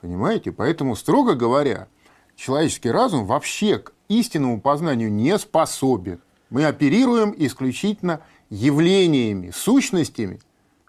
[0.00, 0.50] Понимаете?
[0.50, 1.88] Поэтому, строго говоря,
[2.36, 6.20] человеческий разум вообще к истинному познанию не способен.
[6.48, 10.40] Мы оперируем исключительно явлениями, сущностями,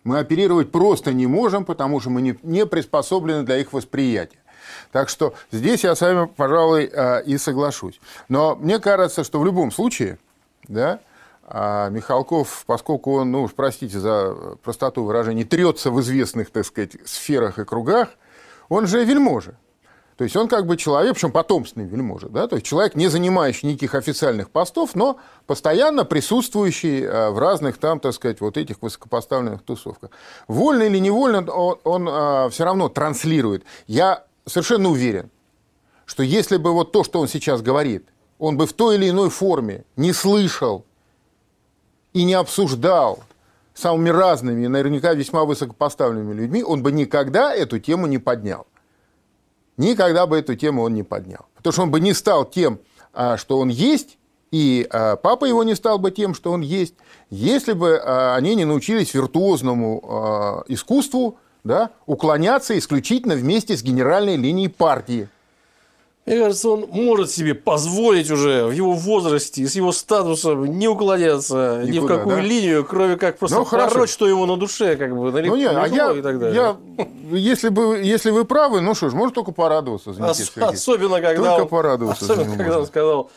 [0.08, 4.40] мы оперировать просто не можем, потому что мы не, не приспособлены для их восприятия.
[4.94, 8.00] Так что здесь я с вами, пожалуй, а, и соглашусь.
[8.30, 10.18] Но мне кажется, что в любом случае,
[10.70, 11.02] да,
[11.44, 16.96] а Михалков, поскольку он, ну уж простите за простоту выражения, трется в известных, так сказать,
[17.04, 18.12] сферах и кругах,
[18.70, 19.56] он же вельможа.
[20.18, 23.70] То есть он как бы человек, причем потомственный вельможа, да, то есть человек, не занимающий
[23.70, 29.62] никаких официальных постов, но постоянно присутствующий э, в разных там, так сказать, вот этих высокопоставленных
[29.62, 30.10] тусовках.
[30.48, 33.64] Вольно или невольно он, он а, все равно транслирует.
[33.86, 35.30] Я совершенно уверен,
[36.08, 38.08] что если бы вот то, что он сейчас говорит,
[38.40, 40.84] он бы в той или иной форме не слышал
[42.14, 43.20] и не обсуждал
[43.76, 48.66] самыми разными, наверняка весьма высокопоставленными людьми, он бы никогда эту тему не поднял
[49.78, 51.46] никогда бы эту тему он не поднял.
[51.56, 52.80] Потому что он бы не стал тем,
[53.14, 54.18] а, что он есть,
[54.52, 56.96] и а, папа его не стал бы тем, что он есть,
[57.30, 64.70] если бы а, они не научились виртуозному искусству да, уклоняться исключительно вместе с генеральной линией
[64.70, 65.30] партии.
[66.28, 71.84] Мне кажется, он может себе позволить уже в его возрасте, с его статусом не уклоняться
[71.84, 72.42] Никуда, ни в какую да?
[72.42, 75.88] линию, кроме как просто ну, пороть, что ему на душе, как бы, ну, нет, а
[75.88, 76.54] я, и так далее.
[76.54, 80.10] Я, если, бы, если вы правы, ну что ж, может только порадоваться.
[80.10, 83.32] Ос- особенно, когда только он, порадоваться особенно, когда он сказал,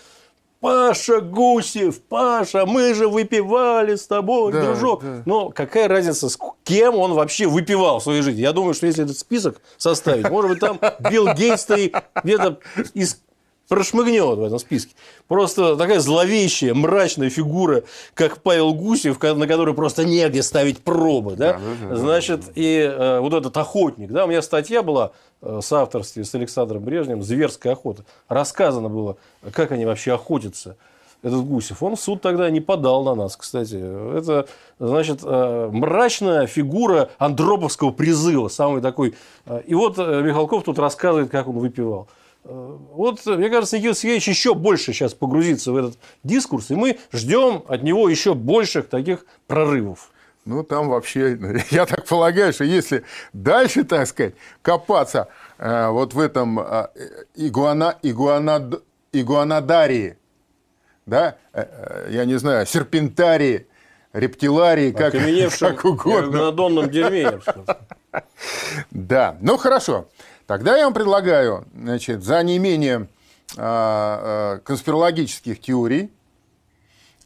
[0.60, 5.02] Паша Гусев, Паша, мы же выпивали с тобой, да, дружок.
[5.02, 5.22] Да.
[5.24, 8.42] Но какая разница, с кем он вообще выпивал в своей жизни?
[8.42, 10.78] Я думаю, что если этот список составить, может быть, там
[11.10, 11.66] Билл Гейтс
[12.22, 12.58] где-то
[12.92, 13.22] из
[13.70, 14.94] прошмыгнет в этом списке.
[15.28, 21.36] Просто такая зловещая, мрачная фигура, как Павел Гусев, на который просто негде ставить пробы.
[21.36, 21.54] Да?
[21.54, 24.10] Да, да, Значит, да, и э, вот этот охотник.
[24.10, 28.04] Да, у меня статья была э, с авторстве с Александром Брежневым «Зверская охота».
[28.28, 29.16] Рассказано было,
[29.52, 30.76] как они вообще охотятся
[31.22, 33.76] этот Гусев, он в суд тогда не подал на нас, кстати.
[34.16, 34.46] Это,
[34.78, 39.14] значит, э, мрачная фигура андроповского призыва, самый такой.
[39.46, 42.08] Э, и вот э, Михалков тут рассказывает, как он выпивал.
[42.44, 46.98] Э, вот, мне кажется, Никита Сергеевич еще больше сейчас погрузится в этот дискурс, и мы
[47.12, 50.10] ждем от него еще больших таких прорывов.
[50.44, 51.38] Ну, там вообще,
[51.70, 56.88] я так полагаю, что если дальше, так сказать, копаться э, вот в этом э,
[57.34, 58.70] игуана, игуана,
[59.12, 60.16] игуанадарии,
[61.06, 63.66] да, э, э, я не знаю, серпентарии,
[64.12, 65.12] рептиларии, как,
[65.58, 66.50] как угодно.
[66.50, 67.40] На дерьме,
[68.90, 70.08] Да, ну хорошо.
[70.50, 73.06] Тогда я вам предлагаю, значит, за неимением
[73.56, 76.10] а, а, конспирологических теорий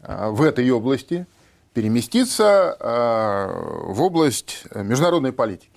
[0.03, 1.27] а, в этой области
[1.73, 5.73] переместиться в область международной политики.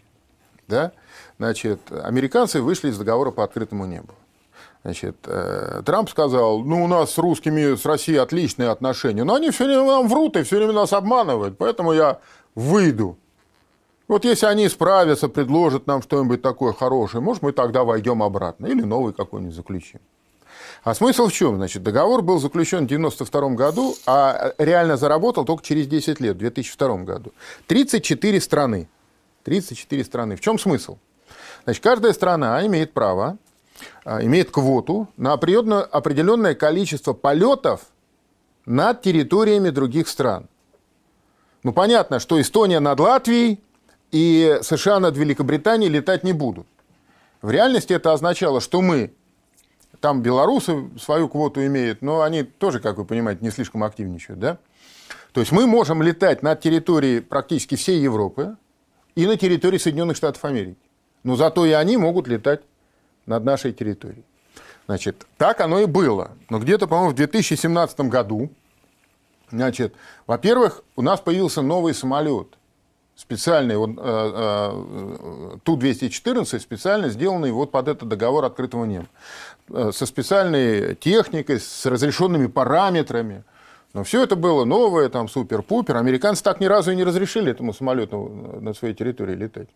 [0.67, 0.91] Да?
[1.37, 4.13] Значит, американцы вышли из договора по открытому небу.
[4.83, 9.51] Значит, э, Трамп сказал, ну, у нас с русскими, с Россией отличные отношения, но они
[9.51, 12.19] все время нам врут и все время нас обманывают, поэтому я
[12.55, 13.17] выйду
[14.07, 18.81] Вот если они справятся, предложат нам что-нибудь такое хорошее, может, мы тогда войдем обратно или
[18.81, 19.99] новый какой-нибудь заключим.
[20.83, 21.57] А смысл в чем?
[21.57, 26.39] Значит, договор был заключен в 1992 году, а реально заработал только через 10 лет, в
[26.39, 27.33] 2002 году.
[27.67, 28.87] 34 страны.
[29.43, 30.35] 34 страны.
[30.35, 30.97] В чем смысл?
[31.65, 33.37] Значит, каждая страна имеет право,
[34.05, 37.81] а, имеет квоту на определенное количество полетов
[38.65, 40.47] над территориями других стран.
[41.63, 43.59] Ну, понятно, что Эстония над Латвией
[44.11, 46.67] и США над Великобританией летать не будут.
[47.41, 49.13] В реальности это означало, что мы,
[49.99, 54.57] там белорусы свою квоту имеют, но они тоже, как вы понимаете, не слишком активничают, да?
[55.33, 58.55] То есть мы можем летать над территорией практически всей Европы
[59.15, 60.79] и на территории Соединенных Штатов Америки.
[61.23, 62.61] Но зато и они могут летать
[63.25, 64.23] над нашей территорией.
[64.87, 66.31] Значит, так оно и было.
[66.49, 68.49] Но где-то, по-моему, в 2017 году,
[69.51, 69.93] значит,
[70.25, 72.47] во-первых, у нас появился новый самолет.
[73.17, 79.07] Специальный, вот, э, э, Ту-214, специально сделанный вот под этот договор открытого неба.
[79.69, 83.43] Э, со специальной техникой, с разрешенными параметрами.
[83.95, 85.97] Но все это было новое, там, супер-пупер.
[85.97, 89.69] Американцы так ни разу и не разрешили этому самолету на своей территории летать.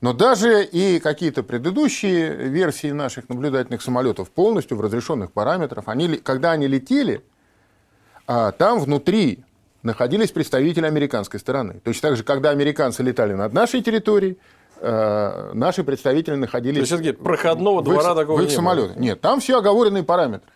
[0.00, 6.52] Но даже и какие-то предыдущие версии наших наблюдательных самолетов полностью в разрешенных параметрах, они, когда
[6.52, 7.24] они летели,
[8.28, 9.42] а, там внутри
[9.84, 11.80] находились представители американской стороны.
[11.84, 14.38] Точно так же, когда американцы летали над нашей территорией,
[14.80, 16.88] а, наши представители находились...
[16.88, 18.94] То есть, проходного в двора их, такого в их не самолете.
[18.96, 20.50] Нет, там все оговоренные параметры.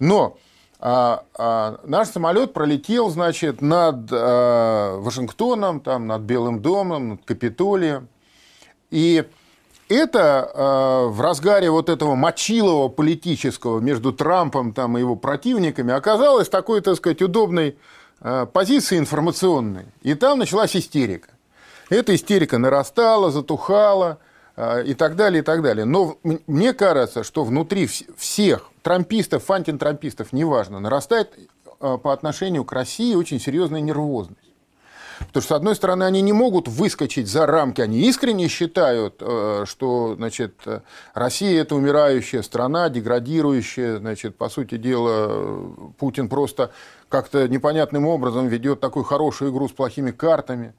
[0.00, 0.36] Но
[0.80, 8.08] а, а, наш самолет пролетел, значит, над а, Вашингтоном, там, над Белым домом, над Капитолием.
[8.90, 9.24] И
[9.88, 16.48] это э, в разгаре вот этого мочилого политического между Трампом там, и его противниками оказалось
[16.48, 17.74] такой, так сказать, удобной э,
[18.52, 19.86] позиции информационной.
[20.02, 21.28] И там началась истерика.
[21.90, 24.18] Эта истерика нарастала, затухала
[24.56, 25.84] э, и так далее, и так далее.
[25.84, 31.34] Но мне кажется, что внутри всех трампистов, антитрампистов, неважно, нарастает
[31.80, 34.40] э, по отношению к России очень серьезная нервозность.
[35.18, 39.64] Потому что, с одной стороны, они не могут выскочить за рамки, они искренне считают, э,
[39.66, 40.54] что значит,
[41.12, 46.72] Россия– это умирающая страна, деградирующая, значит, по сути дела, Путин просто
[47.14, 50.74] как-то непонятным образом ведет такую хорошую игру с плохими картами.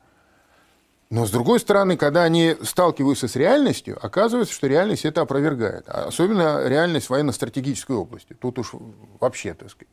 [1.09, 5.87] Но, с другой стороны, когда они сталкиваются с реальностью, оказывается, что реальность это опровергает.
[5.87, 8.33] Особенно реальность военно-стратегической области.
[8.33, 8.73] Тут уж
[9.21, 9.87] вообще, так сказать.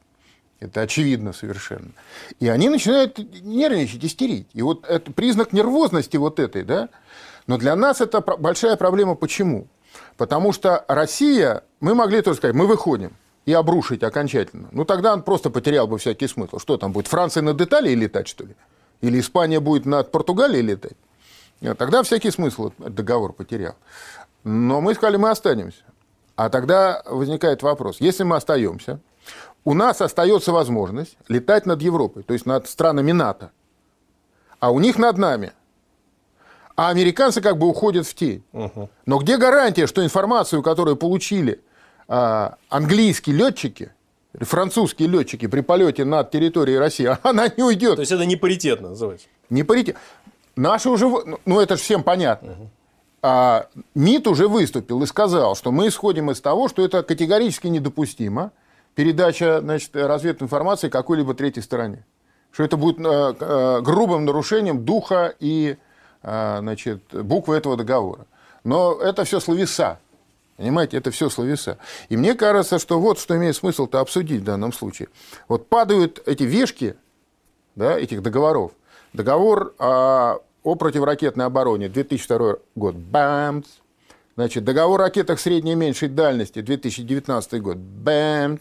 [0.58, 1.92] Это очевидно совершенно.
[2.40, 4.48] И они начинают нервничать, истерить.
[4.52, 6.88] И вот это признак нервозности вот этой, да?
[7.46, 9.14] Но для нас это большая проблема.
[9.14, 9.68] Почему?
[10.16, 13.12] Потому что Россия, мы могли тоже сказать, мы выходим
[13.46, 14.68] и обрушить окончательно.
[14.72, 16.58] Ну, тогда он просто потерял бы всякий смысл.
[16.58, 18.54] Что там будет, Франция над Италией летать, что ли?
[19.00, 20.96] Или Испания будет над Португалией летать?
[21.60, 23.74] Нет, тогда всякий смысл договор потерял.
[24.44, 25.82] Но мы сказали, мы останемся.
[26.36, 29.00] А тогда возникает вопрос, если мы остаемся,
[29.64, 33.52] у нас остается возможность летать над Европой, то есть над странами НАТО,
[34.58, 35.52] а у них над нами.
[36.74, 38.42] А американцы как бы уходят в тень.
[38.52, 38.88] Угу.
[39.06, 41.60] Но где гарантия, что информацию, которую получили
[42.08, 43.92] английские летчики,
[44.40, 47.96] французские летчики при полете над территорией России, она не уйдет.
[47.96, 49.28] То есть это не паритетно называется?
[49.50, 49.96] Не паритет.
[50.56, 51.06] Наши уже,
[51.44, 52.52] ну это же всем понятно.
[52.52, 52.70] Угу.
[53.24, 58.50] А, МИД уже выступил и сказал, что мы исходим из того, что это категорически недопустимо
[58.94, 62.04] передача значит, разведной информации какой-либо третьей стороне.
[62.50, 65.76] Что это будет э, э, грубым нарушением духа и
[66.22, 68.26] э, значит, буквы этого договора.
[68.64, 70.00] Но это все словеса.
[70.62, 71.76] Понимаете, это все словеса.
[72.08, 75.08] И мне кажется, что вот что имеет смысл-то обсудить в данном случае.
[75.48, 76.94] Вот падают эти вешки
[77.74, 78.70] да, этих договоров.
[79.12, 82.94] Договор о, о противоракетной обороне 2002 год.
[82.94, 83.66] Бамс.
[84.36, 87.78] Значит, договор о ракетах средней и меньшей дальности 2019 год.
[87.78, 88.60] Бэмс.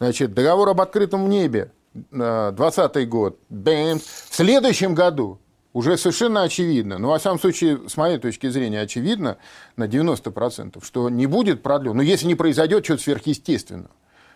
[0.00, 1.70] Значит, договор об открытом небе,
[2.10, 4.00] 20 э, год, бэм.
[4.00, 5.38] В следующем году
[5.72, 9.36] уже совершенно очевидно, ну, во всяком случае, с моей точки зрения, очевидно
[9.76, 11.96] на 90%, что не будет продлен.
[11.96, 13.90] Но если не произойдет что-то сверхъестественного,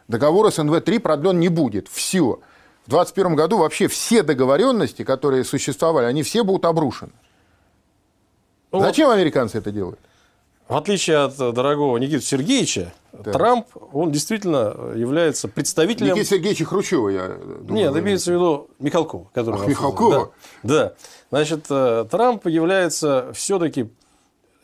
[0.06, 1.88] договор СНВ-3 продлен не будет.
[1.88, 2.40] Все.
[2.86, 7.12] В 2021 году вообще все договоренности, которые существовали, они все будут обрушены.
[8.70, 9.98] Ну, Зачем американцы это делают?
[10.68, 13.33] В отличие от дорогого Никиты Сергеевича, да.
[13.33, 16.15] Трамп, он действительно является представителем...
[16.15, 17.75] Никита Сергеевича Хрущева, я думаю.
[17.75, 19.29] Нет, имеется в виду Михалкова.
[19.33, 20.33] Который Ах, Михалкова?
[20.62, 20.75] Да.
[20.75, 20.94] да.
[21.31, 23.90] Значит, э, Трамп является все-таки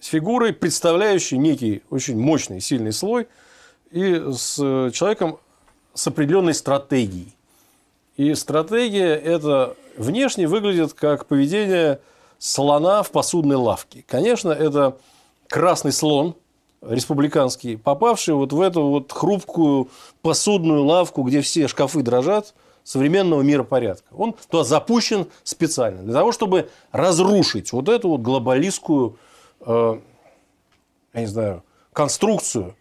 [0.01, 3.28] фигурой, представляющей некий очень мощный, сильный слой,
[3.90, 4.57] и с
[4.92, 5.38] человеком
[5.94, 7.34] с определенной стратегией.
[8.16, 12.01] И стратегия это внешне выглядит как поведение
[12.38, 14.05] слона в посудной лавке.
[14.09, 14.96] Конечно, это
[15.51, 16.36] красный слон
[16.80, 19.90] республиканский, попавший вот в эту вот хрупкую
[20.22, 24.07] посудную лавку, где все шкафы дрожат, современного миропорядка.
[24.12, 29.18] Он туда запущен специально для того, чтобы разрушить вот эту вот глобалистскую,
[29.66, 30.01] э,
[31.12, 32.74] я не знаю, конструкцию,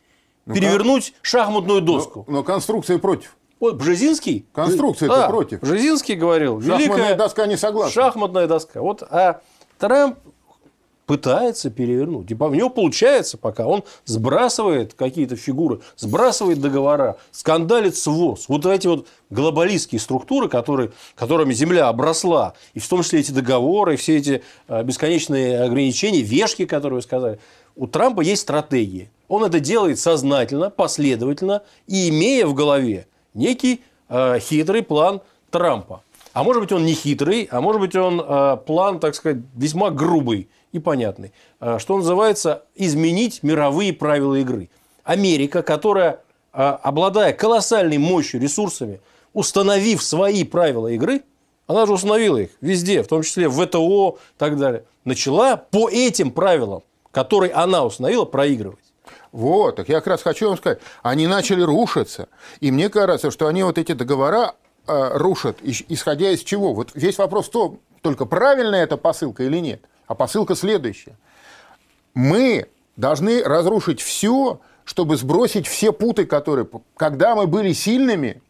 [0.45, 1.26] ну, перевернуть как?
[1.26, 2.24] шахматную доску.
[2.28, 3.36] Но, но конструкция против.
[3.59, 4.45] Вот Бжезинский.
[4.53, 5.59] Конструкция да, против.
[5.59, 6.61] Бжезинский говорил.
[6.61, 7.91] Шахматная великая доска не согласна.
[7.91, 8.82] Шахматная доска.
[8.82, 9.41] Вот, а
[9.78, 10.17] Трамп
[11.10, 12.28] пытается перевернуть.
[12.28, 13.66] Типа, у него получается пока.
[13.66, 18.45] Он сбрасывает какие-то фигуры, сбрасывает договора, скандалит с ВОЗ.
[18.47, 23.95] Вот эти вот глобалистские структуры, которые, которыми Земля обросла, и в том числе эти договоры,
[23.95, 27.39] все эти а, бесконечные ограничения, вешки, которые вы сказали.
[27.76, 29.10] У Трампа есть стратегии.
[29.30, 36.03] Он это делает сознательно, последовательно и имея в голове некий э, хитрый план Трампа.
[36.34, 39.89] А может быть, он не хитрый, а может быть, он э, план, так сказать, весьма
[39.89, 41.34] грубый и понятный.
[41.59, 44.70] Э, что называется, изменить мировые правила игры.
[45.03, 46.22] Америка, которая,
[46.53, 49.01] э, обладая колоссальной мощью, ресурсами,
[49.34, 51.24] установив свои правила игры,
[51.67, 55.89] она же установила их везде, в том числе в ВТО и так далее, начала по
[55.89, 58.80] этим правилам, которые она установила, проигрывать.
[59.32, 62.30] Вот, так я как раз хочу вам сказать, они начали рушиться.
[62.59, 64.55] И мне кажется, что они вот эти договора
[64.88, 66.74] э, рушат, исходя из чего?
[66.74, 69.82] Вот весь вопрос в том, только правильная эта посылка или нет.
[70.10, 71.16] А посылка следующая.
[72.16, 76.68] Мы должны разрушить все, чтобы сбросить все путы, которые...
[76.97, 78.41] Когда мы были сильными,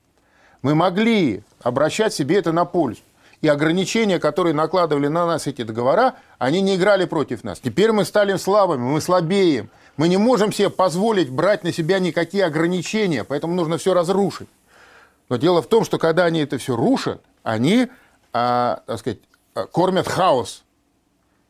[0.62, 3.02] мы могли обращать себе это на пользу.
[3.42, 7.60] И ограничения, которые накладывали на нас эти договора, они не играли против нас.
[7.60, 9.70] Теперь мы стали слабыми, мы слабеем.
[9.98, 14.48] Мы не можем себе позволить брать на себя никакие ограничения, поэтому нужно все разрушить.
[15.28, 17.90] Но дело в том, что когда они это все рушат, они,
[18.32, 19.20] а, так сказать,
[19.56, 20.64] а, кормят хаос.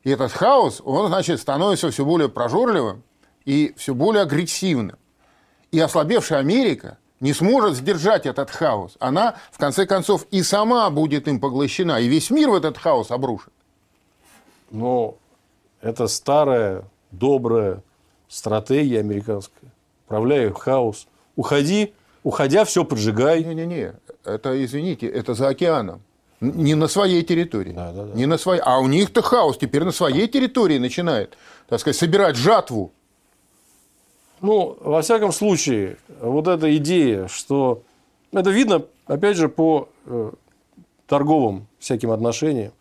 [0.03, 3.03] И этот хаос, он, значит, становится все более прожорливым
[3.45, 4.97] и все более агрессивным.
[5.71, 8.95] И ослабевшая Америка не сможет сдержать этот хаос.
[8.99, 13.11] Она, в конце концов, и сама будет им поглощена, и весь мир в этот хаос
[13.11, 13.51] обрушит.
[14.71, 15.17] Но
[15.81, 17.83] это старая, добрая
[18.27, 19.71] стратегия американская.
[20.05, 21.07] Управляй хаос.
[21.35, 21.93] Уходи,
[22.23, 23.43] уходя, все поджигай.
[23.43, 23.93] Не-не-не,
[24.23, 26.01] это, извините, это за океаном.
[26.41, 27.71] Не на своей территории.
[27.71, 28.13] Да, да, да.
[28.13, 28.61] Не на своей.
[28.63, 31.37] А у них-то хаос теперь на своей территории начинает,
[31.67, 32.91] так сказать, собирать жатву.
[34.41, 37.83] Ну, во всяком случае, вот эта идея, что
[38.31, 40.31] это видно, опять же, по э,
[41.07, 42.71] торговым всяким отношениям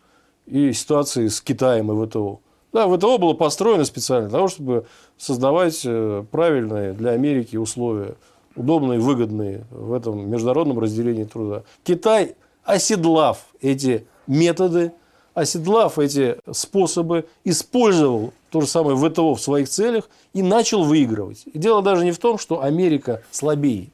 [0.47, 2.41] и ситуации с Китаем и ВТО.
[2.73, 4.87] Да, ВТО было построено специально для того, чтобы
[5.17, 8.15] создавать э, правильные для Америки условия,
[8.55, 11.65] удобные, выгодные в этом международном разделении труда.
[11.83, 12.37] Китай,
[12.69, 14.93] оседлав эти методы,
[15.33, 21.45] оседлав эти способы, использовал то же самое ВТО в своих целях и начал выигрывать.
[21.47, 23.89] И дело даже не в том, что Америка слабее.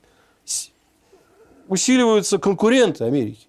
[1.68, 3.46] Усиливаются конкуренты Америки.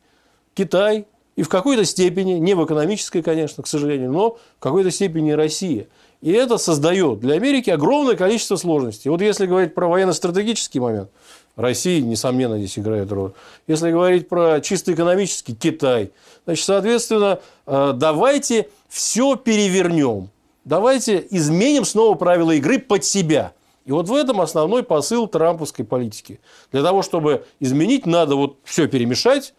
[0.54, 1.06] Китай,
[1.36, 5.88] и в какой-то степени, не в экономической, конечно, к сожалению, но в какой-то степени Россия.
[6.22, 9.10] И это создает для Америки огромное количество сложностей.
[9.10, 11.10] Вот если говорить про военно-стратегический момент,
[11.56, 13.32] Россия, несомненно, здесь играет роль.
[13.68, 16.12] Если говорить про чисто экономический, Китай.
[16.46, 20.30] Значит, соответственно, э, давайте все перевернем.
[20.66, 23.54] Давайте изменим снова правила игры под себя.
[23.86, 26.40] И вот в этом основной посыл трамповской политики.
[26.72, 29.54] Для того, чтобы изменить, надо вот все перемешать,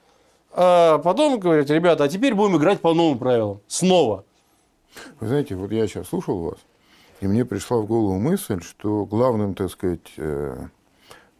[0.52, 3.60] а потом говорят, ребята, а теперь будем играть по новым правилам.
[3.68, 4.24] Снова.
[5.20, 6.58] Вы знаете, вот я сейчас слушал вас,
[7.20, 10.66] и мне пришла в голову мысль, что главным, так сказать, э,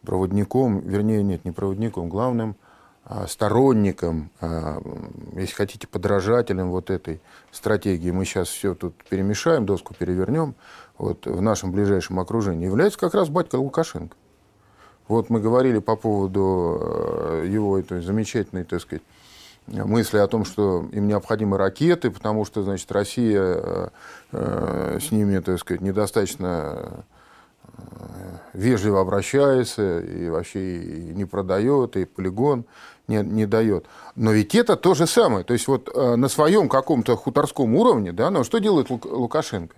[0.07, 2.57] проводником, вернее, нет, не проводником, главным
[3.05, 4.81] а, сторонником, а,
[5.35, 7.21] если хотите, подражателем вот этой
[7.53, 10.55] стратегии, мы сейчас все тут перемешаем, доску перевернем,
[10.97, 14.17] вот в нашем ближайшем окружении, является как раз батька Лукашенко.
[15.09, 19.05] Вот мы говорили по поводу э, его этой замечательной, так сказать,
[19.69, 23.89] мысли о том, что им необходимы ракеты, потому что, значит, Россия э,
[24.33, 27.05] э, с ними, так сказать, недостаточно
[28.53, 30.79] вежливо обращается и вообще
[31.15, 32.65] не продает, и полигон
[33.09, 33.87] не, не дает.
[34.15, 35.45] Но ведь это то же самое.
[35.45, 39.77] То есть вот на своем каком-то хуторском уровне, да, но что делает Лукашенко?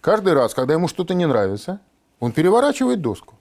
[0.00, 1.80] Каждый раз, когда ему что-то не нравится,
[2.18, 3.34] он переворачивает доску.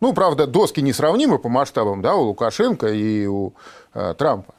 [0.00, 3.52] Ну, правда, доски несравнимы по масштабам, да, у Лукашенко и у
[3.92, 4.54] э, Трампа.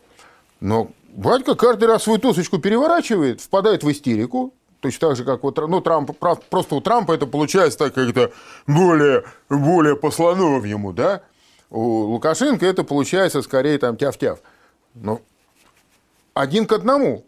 [0.59, 5.57] Но батька каждый раз свою досочку переворачивает, впадает в истерику, точно так же, как вот,
[5.57, 8.31] ну, Трамп, просто у Трампа это получается так как-то
[8.67, 11.21] более, более по слоновьему, да,
[11.69, 14.39] у Лукашенко это получается скорее там тяв-тяв.
[14.93, 15.21] Но
[16.33, 17.23] один к одному.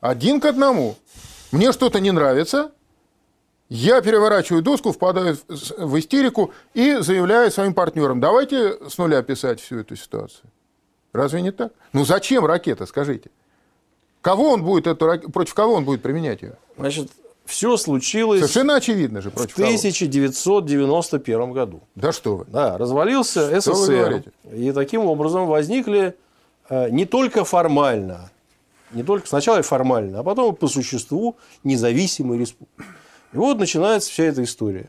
[0.00, 0.96] один к одному.
[1.52, 2.72] Мне что-то не нравится,
[3.68, 9.78] я переворачиваю доску, впадаю в истерику и заявляю своим партнерам, давайте с нуля писать всю
[9.78, 10.50] эту ситуацию.
[11.12, 11.72] Разве не так?
[11.92, 13.30] Ну зачем ракета, скажите?
[14.24, 16.54] Кого он будет эту, против кого он будет применять ее?
[16.78, 17.10] Значит,
[17.44, 18.40] все случилось...
[18.40, 19.30] Совершенно очевидно же.
[19.30, 21.52] Против в 1991 кого?
[21.52, 21.82] году.
[21.94, 22.46] Да что вы.
[22.48, 24.24] Да, развалился что СССР.
[24.50, 26.16] И таким образом возникли
[26.70, 28.30] э, не только формально,
[28.92, 32.72] не только сначала и формально, а потом по существу независимые республики.
[33.34, 34.88] И вот начинается вся эта история.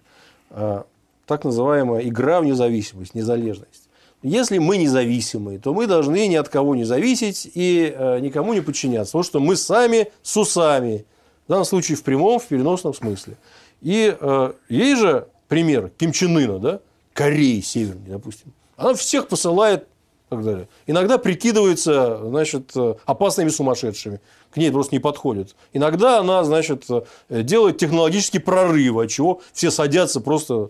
[0.49, 0.83] Э,
[1.25, 3.84] так называемая игра в независимость, незалежность.
[4.27, 8.61] Если мы независимые, то мы должны ни от кого не зависеть и э, никому не
[8.61, 9.11] подчиняться.
[9.11, 11.05] Потому что мы сами с усами
[11.45, 13.37] в данном случае в прямом, в переносном смысле.
[13.81, 16.79] И э, есть же пример Ким Чен Ына, да?
[17.13, 18.51] Кореи Северной, допустим.
[18.77, 19.87] Она всех посылает
[20.29, 20.67] так далее.
[20.87, 24.21] Иногда прикидывается, значит, э, опасными сумасшедшими.
[24.51, 25.55] К ней просто не подходит.
[25.73, 30.69] Иногда она, значит, э, делает технологический прорыв, от чего все садятся просто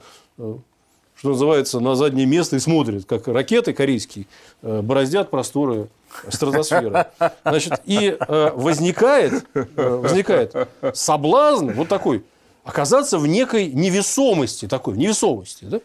[1.15, 4.27] что называется, на заднее место и смотрят, как ракеты корейские
[4.61, 5.89] бороздят просторы
[6.29, 7.07] стратосферы.
[7.43, 10.55] Значит, и э, возникает, э, возникает
[10.93, 12.23] соблазн вот такой,
[12.63, 15.65] оказаться в некой невесомости, такой невесомости.
[15.65, 15.79] Да?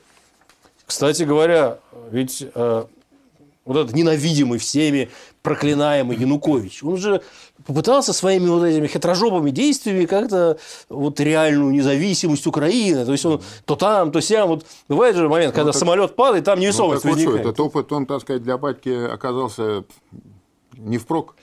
[0.86, 1.78] Кстати говоря,
[2.10, 2.84] ведь э,
[3.64, 5.10] вот этот ненавидимый всеми
[5.42, 7.22] проклинаемый Янукович, он же
[7.66, 10.58] попытался своими вот этими хитрожопыми действиями как-то
[10.88, 13.04] вот реальную независимость Украины.
[13.04, 14.48] То есть он то там, то сям.
[14.48, 17.40] Вот бывает же момент, когда ну, так, самолет падает, там невесомость ну, возникает.
[17.40, 19.84] Этот опыт, он, так сказать, для батьки оказался
[20.76, 21.36] не впрок.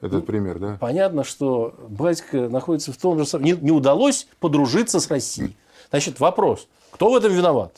[0.00, 0.78] Этот ну, пример, да?
[0.80, 3.44] Понятно, что батька находится в том же самом...
[3.44, 5.56] Не, не удалось подружиться с Россией.
[5.90, 6.68] Значит, вопрос.
[6.90, 7.76] Кто в этом виноват?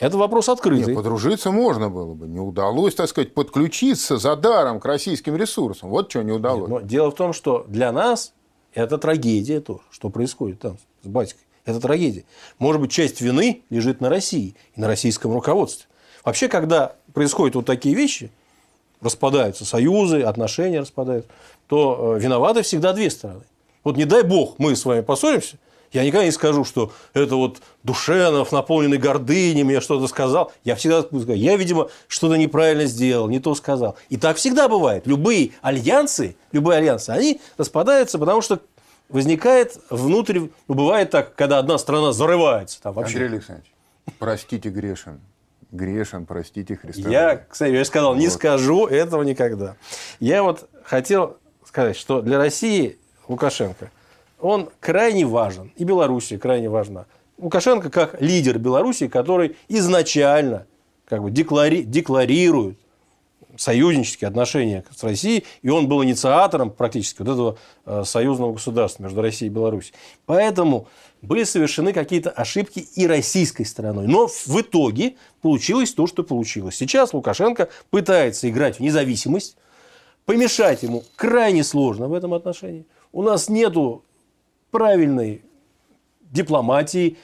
[0.00, 0.86] Это вопрос открытый.
[0.86, 2.26] Нет, подружиться можно было бы.
[2.26, 5.90] Не удалось, так сказать, подключиться за даром к российским ресурсам.
[5.90, 6.70] Вот что не удалось.
[6.70, 8.32] Нет, но дело в том, что для нас
[8.72, 11.42] это трагедия то, что происходит там с батькой.
[11.66, 12.24] Это трагедия.
[12.58, 15.86] Может быть, часть вины лежит на России и на российском руководстве.
[16.24, 18.30] Вообще, когда происходят вот такие вещи,
[19.02, 21.30] распадаются союзы, отношения распадаются,
[21.66, 23.42] то э, виноваты всегда две стороны.
[23.84, 25.58] Вот не дай бог мы с вами поссоримся–
[25.92, 30.52] я никогда не скажу, что это вот Душенов, наполненный гордыней, мне что-то сказал.
[30.62, 33.96] Я всегда скажу, я, видимо, что-то неправильно сделал, не то сказал.
[34.08, 35.06] И так всегда бывает.
[35.06, 38.60] Любые альянсы, любые альянсы, они распадаются, потому что
[39.08, 42.80] возникает внутрь, ну, бывает так, когда одна страна зарывается.
[42.80, 43.18] Там вообще.
[43.18, 43.72] Андрей Александрович,
[44.18, 45.20] простите, грешен.
[45.72, 47.08] Грешен, простите, Христа.
[47.08, 48.20] Я, кстати, я сказал, вот.
[48.20, 49.76] не скажу этого никогда.
[50.18, 53.90] Я вот хотел сказать, что для России Лукашенко–
[54.40, 55.72] он крайне важен.
[55.76, 57.06] И Белоруссия крайне важна.
[57.38, 60.66] Лукашенко как лидер Беларуси, который изначально
[61.06, 62.78] как бы деклари, декларирует
[63.56, 69.20] союзнические отношения с Россией, и он был инициатором практически вот этого э, союзного государства между
[69.20, 69.94] Россией и Беларусью.
[70.24, 70.86] Поэтому
[71.20, 74.06] были совершены какие-то ошибки и российской стороной.
[74.06, 76.76] Но в итоге получилось то, что получилось.
[76.76, 79.56] Сейчас Лукашенко пытается играть в независимость,
[80.24, 82.86] помешать ему крайне сложно в этом отношении.
[83.12, 84.04] У нас нету
[84.70, 85.42] правильной
[86.30, 87.18] дипломатии,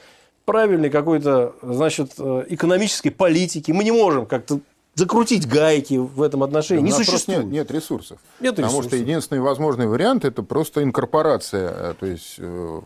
[0.45, 3.71] правильной какой-то, значит, э, экономической политики.
[3.71, 4.59] Мы не можем как-то
[4.95, 6.83] закрутить гайки в этом отношении.
[6.83, 7.45] Не существует.
[7.45, 8.19] Нет, нет ресурсов.
[8.39, 8.91] Нет Потому ресурсов.
[8.91, 12.81] что единственный возможный вариант– это просто инкорпорация, э, то есть э,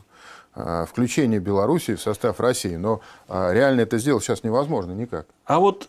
[0.87, 2.75] включение Белоруссии в состав России.
[2.75, 2.99] Но
[3.29, 5.25] реально это сделать сейчас невозможно никак.
[5.45, 5.87] А вот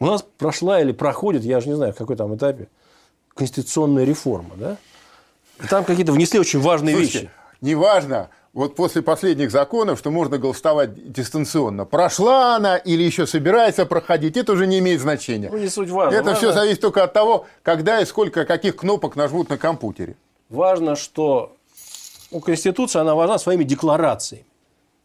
[0.00, 2.68] у нас прошла или проходит, я же не знаю, в какой там этапе,
[3.34, 4.76] конституционная реформа, да?
[5.68, 7.30] Там какие-то внесли очень важные Слушайте, вещи.
[7.60, 11.84] Неважно, вот после последних законов, что можно голосовать дистанционно.
[11.84, 15.50] Прошла она или еще собирается проходить, это уже не имеет значения.
[15.50, 16.16] Ну, не суть важно.
[16.16, 16.38] Это важно...
[16.38, 20.16] все зависит только от того, когда и сколько, каких кнопок нажмут на компьютере.
[20.48, 21.56] Важно, что
[22.30, 24.46] ну, Конституция, она важна своими декларациями.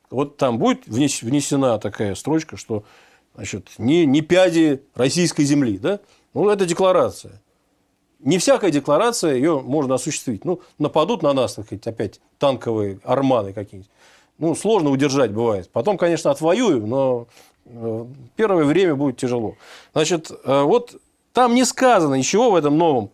[0.09, 2.83] Вот там будет внесена такая строчка, что
[3.35, 5.77] значит, не, не пяди российской земли.
[5.77, 5.99] Да?
[6.33, 7.41] Ну, это декларация
[8.25, 10.43] не всякая декларация ее можно осуществить.
[10.43, 13.91] Ну, нападут на нас, так сказать, опять танковые арманы какие-нибудь.
[14.39, 15.69] Ну, сложно удержать бывает.
[15.71, 17.27] Потом, конечно, отвоюем, но
[17.65, 18.05] э,
[18.35, 19.55] первое время будет тяжело.
[19.93, 20.99] Значит, э, вот
[21.31, 23.11] там не сказано ничего в этом новом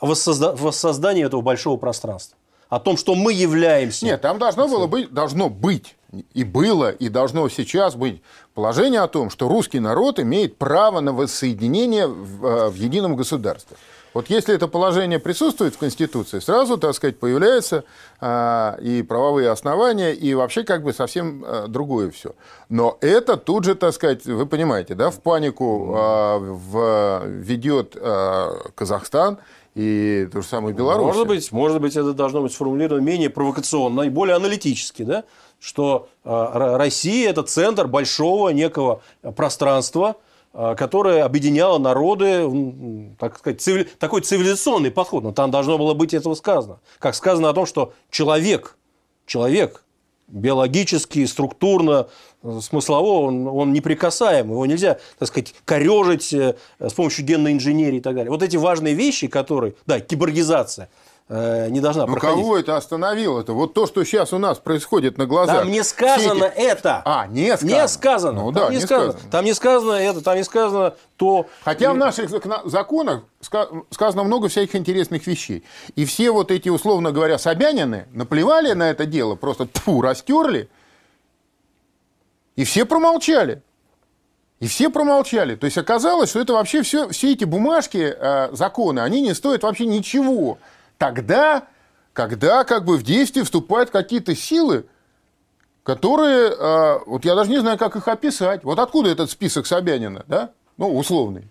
[0.00, 2.36] воссоздании этого большого пространства.
[2.68, 4.04] О том, что мы являемся.
[4.04, 5.94] Нет, там должно было быть, должно быть,
[6.34, 8.20] и было, и должно сейчас быть
[8.52, 13.76] положение о том, что русский народ имеет право на воссоединение в, э, в едином государстве.
[14.14, 17.84] Вот если это положение присутствует в Конституции, сразу, так сказать, появляются
[18.20, 22.34] а, и правовые основания, и вообще как бы совсем а, другое все.
[22.68, 28.70] Но это тут же, так сказать, вы понимаете, да, в панику а, в, ведет а,
[28.76, 29.38] Казахстан,
[29.74, 31.06] и то же самое Беларусь.
[31.06, 35.24] Может быть, может быть, это должно быть сформулировано менее провокационно и более аналитически, да?
[35.58, 39.02] что э, Россия– это центр большого некого
[39.34, 40.16] пространства,
[40.54, 43.84] э, которое объединяло народы, так сказать, цивили...
[43.98, 45.24] такой цивилизационный подход.
[45.24, 46.80] Но там должно было быть этого сказано.
[46.98, 48.78] Как сказано о том, что человек,
[49.26, 49.84] человек
[50.28, 52.08] биологически, структурно,
[52.60, 58.00] смыслово, он, он неприкасаем, его нельзя, так сказать, корежить э, с помощью генной инженерии и
[58.00, 58.30] так далее.
[58.30, 62.36] Вот эти важные вещи, которые, да, киборгизация– э, не должна ну, проходить.
[62.36, 63.40] кого это остановило?
[63.40, 65.60] Это вот то, что сейчас у нас происходит на глазах.
[65.60, 66.66] Там не сказано эти...
[66.66, 67.02] это.
[67.06, 67.70] А, не сказано.
[67.70, 68.42] Не сказано.
[68.42, 69.12] Ну, там да, не, не сказано.
[69.12, 69.30] сказано.
[69.30, 71.46] Там не сказано это, там не сказано то.
[71.64, 72.28] Хотя в наших
[72.66, 73.22] законах
[73.90, 75.64] сказано много всяких интересных вещей.
[75.96, 80.68] И все вот эти, условно говоря, Собянины наплевали на это дело, просто тьфу, растерли,
[82.56, 83.62] и все промолчали.
[84.60, 85.56] И все промолчали.
[85.56, 89.62] То есть оказалось, что это вообще все, все эти бумажки, э, законы, они не стоят
[89.62, 90.58] вообще ничего.
[91.04, 91.68] Тогда
[92.14, 94.86] когда как бы в действие вступают какие-то силы,
[95.82, 98.64] которые, э, вот я даже не знаю, как их описать.
[98.64, 100.52] Вот откуда этот список Собянина, да?
[100.78, 101.48] Ну, условный.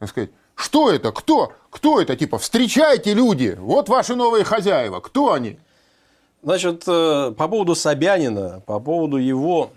[0.00, 1.12] Так сказать, что это?
[1.12, 1.52] Кто?
[1.70, 2.14] Кто это?
[2.16, 5.00] Типа, встречайте люди, вот ваши новые хозяева.
[5.00, 5.58] Кто они?
[6.42, 9.70] Значит, э, по поводу Собянина, по поводу его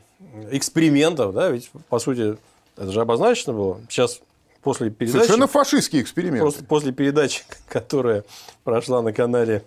[0.51, 2.37] экспериментов, да, ведь, по сути,
[2.75, 3.81] это же обозначено было.
[3.87, 4.19] Сейчас
[4.61, 5.17] после передачи...
[5.17, 6.43] Совершенно фашистский эксперимент.
[6.43, 8.23] После, после передачи, которая
[8.63, 9.63] прошла на канале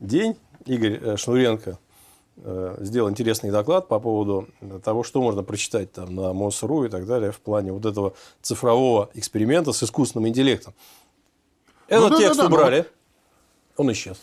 [0.00, 1.78] «День», Игорь э, Шнуренко
[2.38, 4.48] э, сделал интересный доклад по поводу
[4.82, 9.10] того, что можно прочитать там на МОСРУ и так далее в плане вот этого цифрового
[9.14, 10.74] эксперимента с искусственным интеллектом.
[11.86, 12.86] Этот ну, да, текст да, да, убрали,
[13.76, 14.18] он исчез.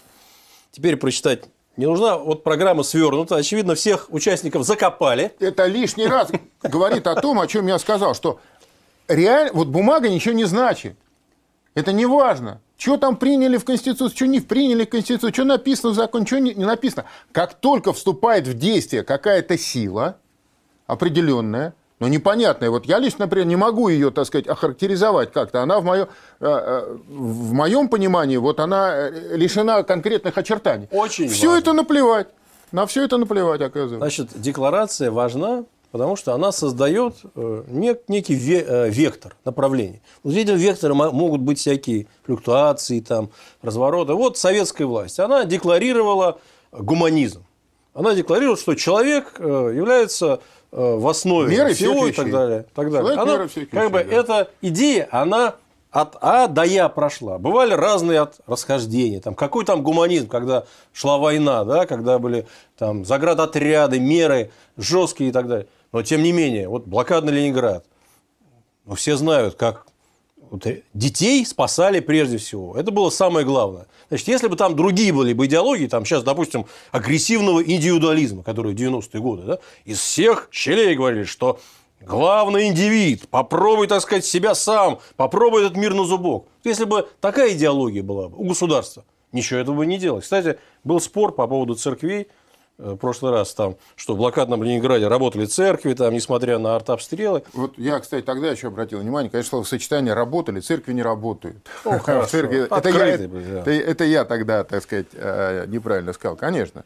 [0.72, 1.44] Теперь прочитать
[1.78, 3.38] не нужна вот программа свернута.
[3.38, 5.34] Очевидно, всех участников закопали.
[5.40, 6.30] Это лишний раз
[6.62, 8.40] говорит о том, о чем я сказал, что
[9.14, 10.96] реально, вот бумага ничего не значит.
[11.74, 12.60] Это не важно.
[12.78, 16.40] Что там приняли в Конституцию, что не приняли в Конституцию, что написано в законе, что
[16.40, 17.06] не, не написано.
[17.32, 20.18] Как только вступает в действие какая-то сила
[20.88, 25.62] определенная, но непонятная, вот я лично, например, не могу ее, так сказать, охарактеризовать как-то.
[25.62, 26.08] Она в, мое,
[26.40, 30.88] э, э, в моем понимании, вот она э, лишена конкретных очертаний.
[30.92, 31.60] Очень Все важно.
[31.60, 32.28] это наплевать.
[32.72, 33.98] На все это наплевать, оказывается.
[33.98, 37.64] Значит, декларация важна Потому что она создает э,
[38.08, 40.02] некий э, вектор, направление.
[40.24, 43.30] Вот этим вектором могут быть всякие флюктуации, там,
[43.62, 44.14] развороты.
[44.14, 46.40] Вот советская власть, она декларировала
[46.72, 47.44] гуманизм.
[47.94, 50.40] Она декларирует, что человек э, является
[50.72, 52.66] в основе меры всего и так далее.
[52.74, 53.20] Так далее.
[53.20, 54.16] Она, как бы да.
[54.16, 55.56] эта идея, она
[55.92, 57.38] от А до Я прошла.
[57.38, 59.20] Бывали разные от расхождения.
[59.20, 60.64] Там, какой там гуманизм, когда
[60.94, 65.68] шла война, да, когда были там заградотряды, меры жесткие и так далее.
[65.92, 67.86] Но тем не менее, вот блокадный Ленинград,
[68.86, 69.86] ну, все знают, как
[70.50, 72.78] вот, детей спасали прежде всего.
[72.78, 73.88] Это было самое главное.
[74.10, 78.78] Значит, если бы там другие были бы идеологии, там сейчас, допустим, агрессивного индивидуализма, который в
[78.78, 81.60] 90-е годы, да, из всех щелей говорили, что
[82.02, 86.48] главный индивид, попробуй, так сказать, себя сам, попробуй этот мир на зубок.
[86.64, 90.26] Если бы такая идеология была бы у государства, ничего этого бы не делалось.
[90.26, 92.28] Кстати, был спор по поводу церквей,
[92.82, 97.44] в прошлый раз, там, что в блокадном Ленинграде работали церкви, там, несмотря на артобстрелы.
[97.54, 101.58] Вот я, кстати, тогда еще обратил внимание, конечно, слово сочетание работали, церкви не работают.
[101.86, 102.28] О, хорошо.
[102.28, 103.60] церкви, это, я, да.
[103.62, 106.36] это, это я тогда, так сказать, э, неправильно сказал.
[106.36, 106.84] Конечно.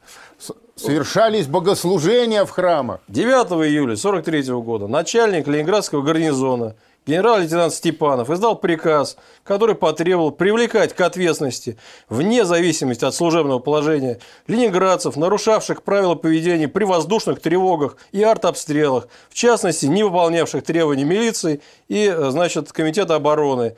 [0.76, 3.00] Совершались богослужения в храмах.
[3.08, 3.32] 9
[3.66, 6.76] июля 1943 года начальник Ленинградского гарнизона
[7.06, 11.78] генерал-лейтенант Степанов издал приказ, который потребовал привлекать к ответственности,
[12.10, 19.34] вне зависимости от служебного положения, ленинградцев, нарушавших правила поведения при воздушных тревогах и артобстрелах, в
[19.34, 23.76] частности, не выполнявших требований милиции и значит, Комитета обороны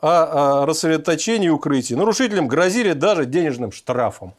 [0.00, 1.96] о рассредоточении укрытий.
[1.96, 4.34] Нарушителям грозили даже денежным штрафом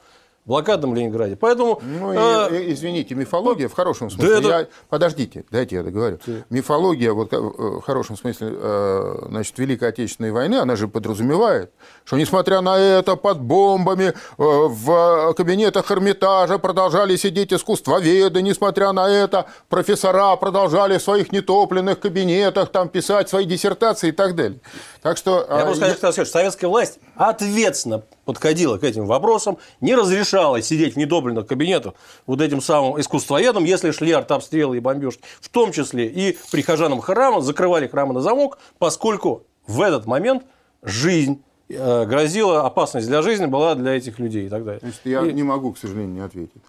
[0.48, 1.36] блокадном Ленинграде.
[1.36, 4.30] Поэтому, ну, и, э, извините, мифология в хорошем смысле.
[4.30, 4.48] Да, это...
[4.48, 6.20] я, подождите, дайте я договорю.
[6.26, 6.34] Да.
[6.50, 11.72] Мифология вот, э, в хорошем смысле э, значит, Великой Отечественной войны, она же подразумевает,
[12.06, 19.48] что несмотря на это, под бомбами в кабинетах Эрмитажа продолжали сидеть искусствоведы, несмотря на это,
[19.68, 24.60] профессора продолжали в своих нетопленных кабинетах там писать свои диссертации и так далее.
[25.02, 25.46] Так что...
[25.50, 26.12] Я могу сказать, я...
[26.12, 31.94] что советская власть ответственно подходила к этим вопросам, не разрешала сидеть в недобренных кабинетах
[32.26, 37.42] вот этим самым искусствоведам, если шли артобстрелы и бомбежки, в том числе и прихожанам храма,
[37.42, 40.44] закрывали храмы на замок, поскольку в этот момент
[40.84, 44.80] жизнь э, грозила, опасность для жизни была для этих людей и так далее.
[44.82, 45.34] Значит, я и...
[45.34, 46.62] не могу, к сожалению, не ответить.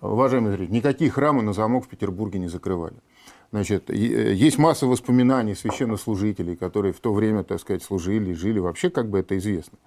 [0.00, 2.96] Уважаемый зритель, никакие храмы на замок в Петербурге не закрывали.
[3.52, 8.58] Значит, э, есть масса воспоминаний священнослужителей, которые в то время, так сказать, служили, жили.
[8.58, 9.78] Вообще, как бы это известно.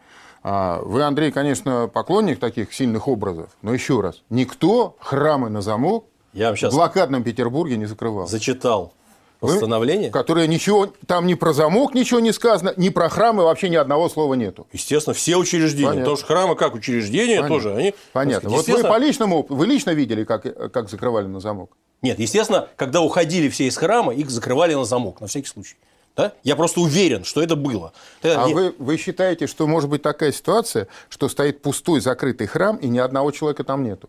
[0.44, 6.06] А вы, Андрей, конечно, поклонник таких сильных образов, но еще раз, никто храмы на замок
[6.34, 8.28] Я вам сейчас в блокадном Петербурге не закрывал.
[8.28, 8.94] зачитал
[9.40, 10.12] постановление.
[10.12, 14.10] Которое ничего, там ни про замок ничего не сказано, ни про храмы вообще ни одного
[14.10, 14.68] слова нету.
[14.72, 15.88] Естественно, все учреждения.
[15.88, 16.02] Понятно.
[16.02, 17.56] Потому что храмы как учреждения Понятно.
[17.56, 17.76] тоже.
[17.76, 18.50] Они, Понятно.
[18.50, 21.72] так Вот сказать, вы по личному вы лично видели, как, как закрывали на замок?
[22.06, 25.76] Нет, естественно, когда уходили все из храма, их закрывали на замок, на всякий случай.
[26.16, 26.32] Да?
[26.44, 27.92] Я просто уверен, что это было.
[28.24, 32.78] А не- вы, вы считаете, что может быть такая ситуация, что стоит пустой закрытый храм,
[32.78, 34.08] и ни одного человека там нету?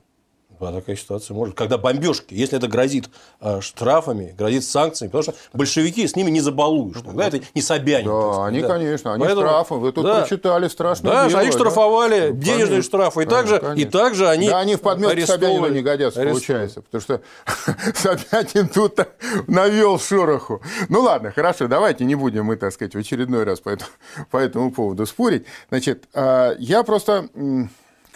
[0.60, 1.54] Да, такая ситуация может.
[1.54, 3.08] Когда бомбежки, если это грозит
[3.40, 6.96] э, штрафами, грозит санкциями, потому что большевики с ними не забалуешь.
[7.04, 8.06] Тогда это не Собянин.
[8.06, 8.68] Да, сказать, они, да.
[8.68, 9.74] конечно, они Поэтому- штрафы.
[9.74, 10.20] Вы тут да.
[10.20, 11.40] прочитали страшное Да, дело.
[11.40, 11.56] они да?
[11.58, 13.22] штрафовали, Ну, денежные конечно, штрафы.
[13.22, 16.32] И конечно, также, и также они Да, они в подметке Собянину не годятся, арестовывали.
[16.32, 16.82] получается.
[16.82, 17.20] Потому что
[17.94, 18.98] Собянин тут
[19.46, 20.62] навел шороху.
[20.88, 23.90] Ну ладно, хорошо, давайте не будем мы, так сказать, в очередной раз по этому,
[24.30, 25.44] по этому поводу спорить.
[25.68, 27.28] Значит, а, я просто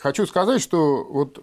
[0.01, 1.41] хочу сказать, что вот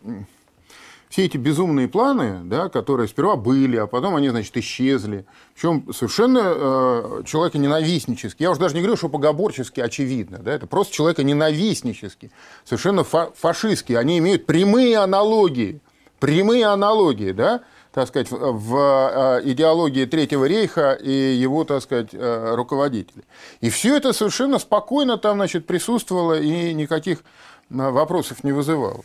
[1.09, 6.41] все эти безумные планы, да, которые сперва были, а потом они, значит, исчезли, причем совершенно
[6.43, 12.31] э, человеконенавистнически, я уже даже не говорю, что богоборчески очевидно, да, это просто человеконенавистнически,
[12.65, 15.79] совершенно фа- фашистские, они имеют прямые аналогии,
[16.19, 17.61] прямые аналогии, да,
[17.93, 23.23] так сказать, в, в, э, идеологии Третьего рейха и его, так сказать, э, руководителей.
[23.59, 27.23] И все это совершенно спокойно там, значит, присутствовало и никаких э,
[27.69, 29.03] вопросов не вызывало.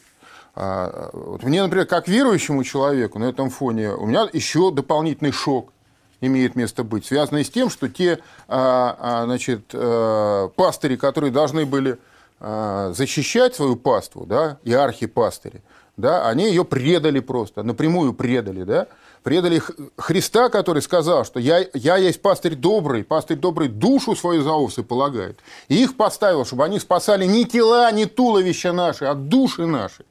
[0.55, 5.73] А, Вот мне, например, как верующему человеку на этом фоне, у меня еще дополнительный шок
[6.21, 11.67] имеет место быть, связанный с тем, что те а, а, значит, э, пастыри, которые должны
[11.67, 11.99] были
[12.41, 15.63] защищать свою паству, да, и архипастыри,
[15.97, 18.89] да, они ее предали просто, напрямую предали, да,
[19.23, 19.63] предали
[19.97, 24.83] Христа, который сказал, что я, я есть пастырь добрый, пастырь добрый душу свою за овцы
[24.83, 25.39] полагает.
[25.69, 30.05] И их поставил, чтобы они спасали не тела, не туловища наши, а души наши.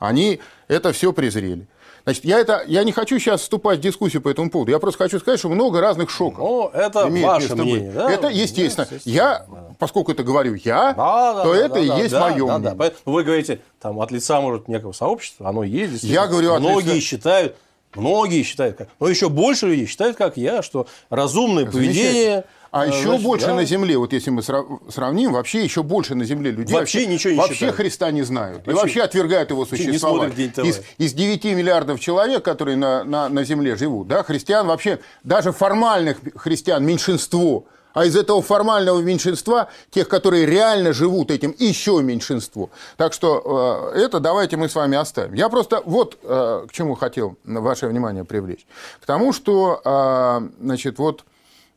[0.00, 1.66] Они это все презрели.
[2.04, 4.72] Значит, я, это, я не хочу сейчас вступать в дискуссию по этому поводу.
[4.72, 6.38] Я просто хочу сказать, что много разных шоков.
[6.38, 7.64] Ну, это имеет ваше место быть.
[7.66, 8.10] мнение, да?
[8.10, 8.84] Это Ну, естественно.
[8.90, 9.46] естественно, Я,
[9.78, 12.46] поскольку это говорю я, Да, да, то да, это да, и да, есть да, мое
[12.46, 12.74] да, мнение.
[12.76, 12.92] да.
[13.04, 16.02] Вы говорите, там, от лица, может, некого сообщества, оно есть.
[16.02, 17.56] Я говорю Многие лица- считают,
[17.94, 22.44] многие считают, как, но еще больше людей считают, как я, что разумное поведение...
[22.70, 25.82] А э, еще значит, больше да, на Земле, вот если мы срав- сравним, вообще еще
[25.82, 27.76] больше на Земле людей Вообще ничего не вообще считают.
[27.76, 28.58] Христа не знают.
[28.58, 30.52] И Вообще- вообще отвергают его существование.
[30.62, 35.52] Из, из 9 миллиардов человек, которые на, на, на Земле живут, да, христиан вообще, даже
[35.52, 37.64] формальных христиан меньшинство.
[37.92, 42.70] А из этого формального меньшинства, тех, которые реально живут этим, еще меньшинство.
[42.96, 45.34] Так что э, это давайте мы с вами оставим.
[45.34, 48.64] Я просто вот э, к чему хотел ваше внимание привлечь.
[49.00, 51.24] К тому, что э, значит, вот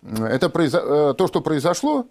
[0.06, 2.06] это произо- э, то, что произошло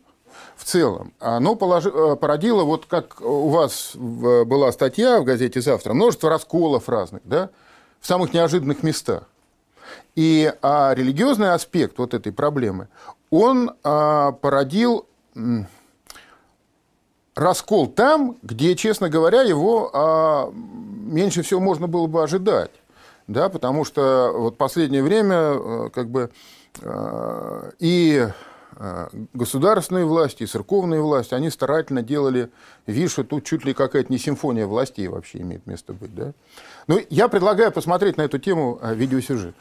[0.57, 5.93] в целом, оно положи- э, породило, вот как у вас была статья в газете «Завтра»,
[5.95, 7.51] множество расколов разных, да,
[8.01, 9.25] в самых неожиданных местах.
[10.15, 12.89] И а, религиозный аспект вот этой проблемы,
[13.31, 15.07] он а, породил
[17.35, 22.71] раскол там, где, честно говоря, его а, меньше всего можно было бы ожидать.
[23.29, 26.31] Да, потому что вот последнее время э, как бы
[27.79, 28.29] и
[28.77, 32.51] э, государственные власти, и церковные власти, они старательно делали
[32.87, 36.15] вид, что тут чуть ли какая-то не симфония властей вообще имеет место быть.
[36.15, 36.33] Да?
[36.87, 39.55] Ну, я предлагаю посмотреть на эту тему э, видеосюжет.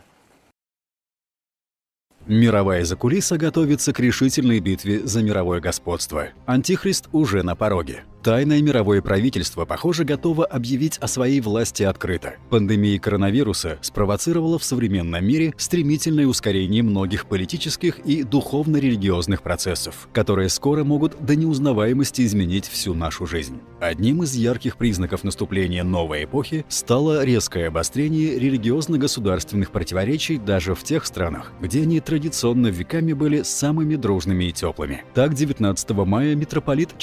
[2.27, 6.29] Мировая закулиса готовится к решительной битве за мировое господство.
[6.45, 8.03] Антихрист уже на пороге.
[8.23, 12.35] Тайное мировое правительство, похоже, готово объявить о своей власти открыто.
[12.51, 20.83] Пандемия коронавируса спровоцировала в современном мире стремительное ускорение многих политических и духовно-религиозных процессов, которые скоро
[20.83, 23.59] могут до неузнаваемости изменить всю нашу жизнь.
[23.79, 31.07] Одним из ярких признаков наступления новой эпохи стало резкое обострение религиозно-государственных противоречий даже в тех
[31.07, 35.03] странах, где они традиционно веками были самыми дружными и теплыми.
[35.15, 36.95] Так, 19 мая митрополит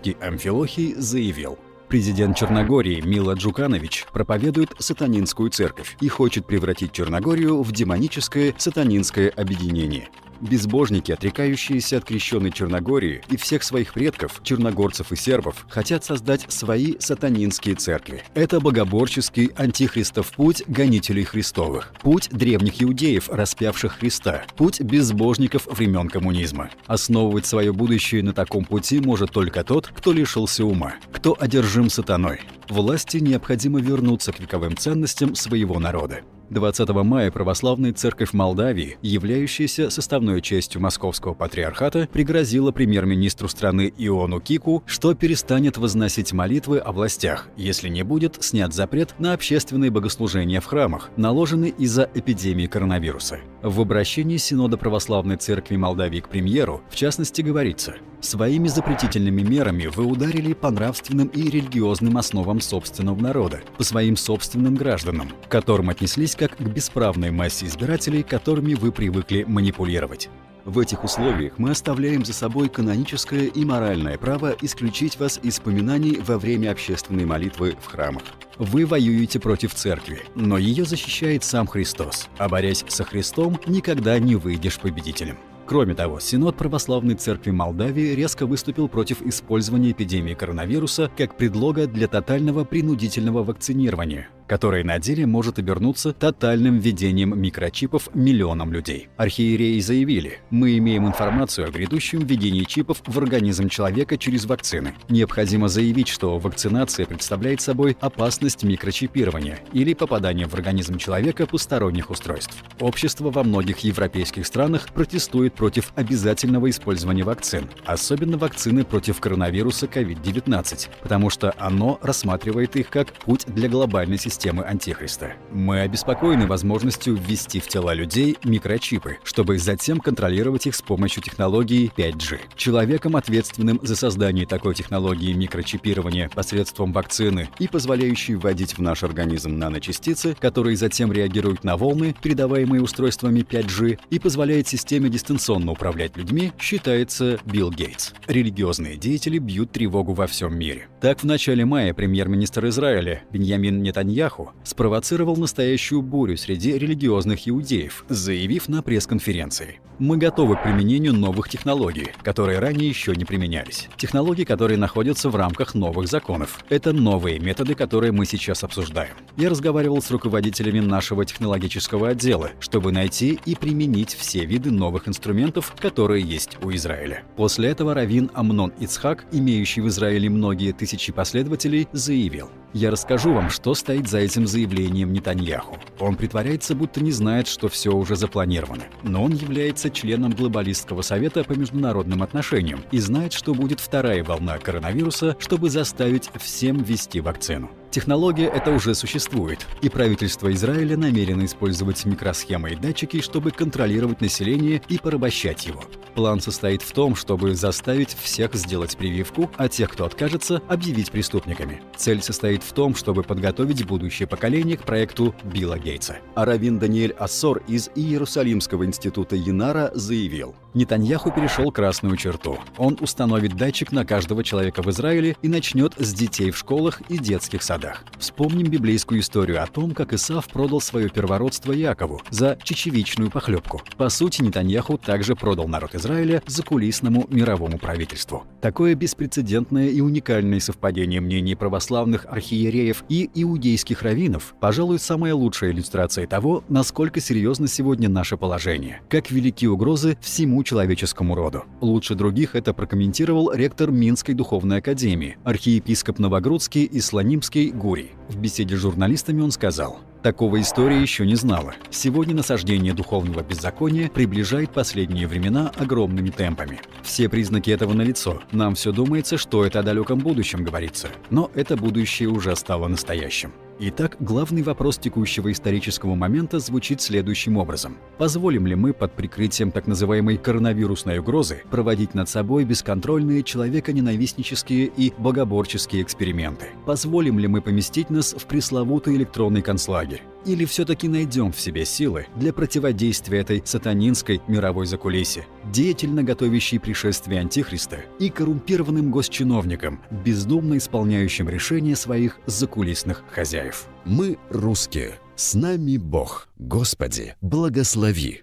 [0.00, 7.72] Черногорско-Приморский Амфилохий заявил, Президент Черногории Мила Джуканович проповедует сатанинскую церковь и хочет превратить Черногорию в
[7.72, 10.08] демоническое сатанинское объединение.
[10.40, 16.94] Безбожники, отрекающиеся от крещенной Черногории и всех своих предков, черногорцев и сербов, хотят создать свои
[16.98, 18.22] сатанинские церкви.
[18.34, 26.70] Это богоборческий антихристов путь гонителей Христовых, путь древних иудеев, распявших Христа, путь безбожников времен коммунизма.
[26.86, 32.40] Основывать свое будущее на таком пути может только тот, кто лишился ума, кто одержим сатаной.
[32.68, 36.20] Власти необходимо вернуться к вековым ценностям своего народа.
[36.50, 44.82] 20 мая православная церковь Молдавии, являющаяся составной частью Московского патриархата, пригрозила премьер-министру страны Иону Кику,
[44.84, 50.66] что перестанет возносить молитвы о властях, если не будет снят запрет на общественные богослужения в
[50.66, 53.38] храмах, наложенный из-за эпидемии коронавируса.
[53.62, 60.04] В обращении Синода Православной Церкви Молдавии к премьеру, в частности, говорится «Своими запретительными мерами вы
[60.04, 66.34] ударили по нравственным и религиозным основам собственного народа, по своим собственным гражданам, к которым отнеслись
[66.40, 70.30] как к бесправной массе избирателей, которыми вы привыкли манипулировать.
[70.64, 76.18] В этих условиях мы оставляем за собой каноническое и моральное право исключить вас из поминаний
[76.18, 78.22] во время общественной молитвы в храмах.
[78.56, 84.36] Вы воюете против церкви, но ее защищает сам Христос, а борясь со Христом, никогда не
[84.36, 85.36] выйдешь победителем.
[85.66, 92.08] Кроме того, Синод Православной Церкви Молдавии резко выступил против использования эпидемии коронавируса как предлога для
[92.08, 99.08] тотального принудительного вакцинирования, которое на деле может обернуться тотальным введением микрочипов миллионам людей.
[99.16, 104.94] Архиереи заявили, мы имеем информацию о грядущем введении чипов в организм человека через вакцины.
[105.08, 112.56] Необходимо заявить, что вакцинация представляет собой опасность микрочипирования или попадания в организм человека посторонних устройств.
[112.80, 120.88] Общество во многих европейских странах протестует против обязательного использования вакцин, особенно вакцины против коронавируса COVID-19,
[121.02, 125.34] потому что оно рассматривает их как путь для глобальной системы Антихриста.
[125.52, 131.92] Мы обеспокоены возможностью ввести в тела людей микрочипы, чтобы затем контролировать их с помощью технологии
[131.96, 132.40] 5G.
[132.56, 139.58] Человеком, ответственным за создание такой технологии микрочипирования посредством вакцины и позволяющей вводить в наш организм
[139.58, 146.52] наночастицы, которые затем реагируют на волны, передаваемые устройствами 5G, и позволяет системе дистанционно управлять людьми,
[146.58, 148.12] считается Билл Гейтс.
[148.26, 150.88] Религиозные деятели бьют тревогу во всем мире.
[151.00, 154.29] Так, в начале мая премьер-министр Израиля Беньямин Нетаньяху
[154.64, 159.80] спровоцировал настоящую бурю среди религиозных иудеев, заявив на пресс-конференции.
[159.98, 163.88] «Мы готовы к применению новых технологий, которые ранее еще не применялись.
[163.96, 166.60] Технологии, которые находятся в рамках новых законов.
[166.70, 169.14] Это новые методы, которые мы сейчас обсуждаем.
[169.36, 175.74] Я разговаривал с руководителями нашего технологического отдела, чтобы найти и применить все виды новых инструментов,
[175.78, 177.24] которые есть у Израиля.
[177.36, 183.50] После этого Равин Амнон Ицхак, имеющий в Израиле многие тысячи последователей, заявил «Я расскажу вам,
[183.50, 185.78] что стоит за этим заявлением Нетаньяху.
[185.98, 188.84] Он притворяется, будто не знает, что все уже запланировано.
[189.02, 194.58] Но он является членом Глобалистского совета по международным отношениям и знает, что будет вторая волна
[194.58, 197.70] коронавируса, чтобы заставить всем ввести вакцину.
[197.90, 204.80] Технология эта уже существует, и правительство Израиля намерено использовать микросхемы и датчики, чтобы контролировать население
[204.88, 205.82] и порабощать его.
[206.14, 211.82] План состоит в том, чтобы заставить всех сделать прививку, а тех, кто откажется, объявить преступниками.
[211.96, 216.18] Цель состоит в том, чтобы подготовить будущее поколение к проекту Билла Гейтса.
[216.36, 222.58] А Равин Даниэль Ассор из Иерусалимского института Янара заявил, Нетаньяху перешел красную черту.
[222.78, 227.18] Он установит датчик на каждого человека в Израиле и начнет с детей в школах и
[227.18, 227.79] детских садах.
[228.18, 233.82] Вспомним библейскую историю о том, как Исав продал свое первородство Якову за чечевичную похлебку.
[233.96, 238.44] По сути, Нетаньяху также продал народ Израиля закулисному мировому правительству.
[238.60, 246.26] Такое беспрецедентное и уникальное совпадение мнений православных архиереев и иудейских раввинов, пожалуй, самая лучшая иллюстрация
[246.26, 251.64] того, насколько серьезно сегодня наше положение, как велики угрозы всему человеческому роду.
[251.80, 258.12] Лучше других это прокомментировал ректор Минской духовной академии, архиепископ Новогрудский и Слонимский Гурий.
[258.28, 261.74] В беседе с журналистами он сказал, Такого история еще не знала.
[261.88, 266.80] Сегодня насаждение духовного беззакония приближает последние времена огромными темпами.
[267.02, 268.42] Все признаки этого налицо.
[268.52, 271.08] Нам все думается, что это о далеком будущем говорится.
[271.30, 273.52] Но это будущее уже стало настоящим.
[273.82, 277.96] Итак, главный вопрос текущего исторического момента звучит следующим образом.
[278.18, 285.14] Позволим ли мы под прикрытием так называемой коронавирусной угрозы проводить над собой бесконтрольные человеконенавистнические и
[285.16, 286.66] богоборческие эксперименты?
[286.84, 290.24] Позволим ли мы поместить нас в пресловутый электронный концлагерь?
[290.46, 297.40] Или все-таки найдем в себе силы для противодействия этой сатанинской мировой закулисе, деятельно готовящей пришествие
[297.40, 303.86] Антихриста и коррумпированным госчиновникам, бездумно исполняющим решения своих закулисных хозяев?
[304.04, 305.18] Мы русские.
[305.36, 306.48] С нами Бог.
[306.58, 308.42] Господи, благослови.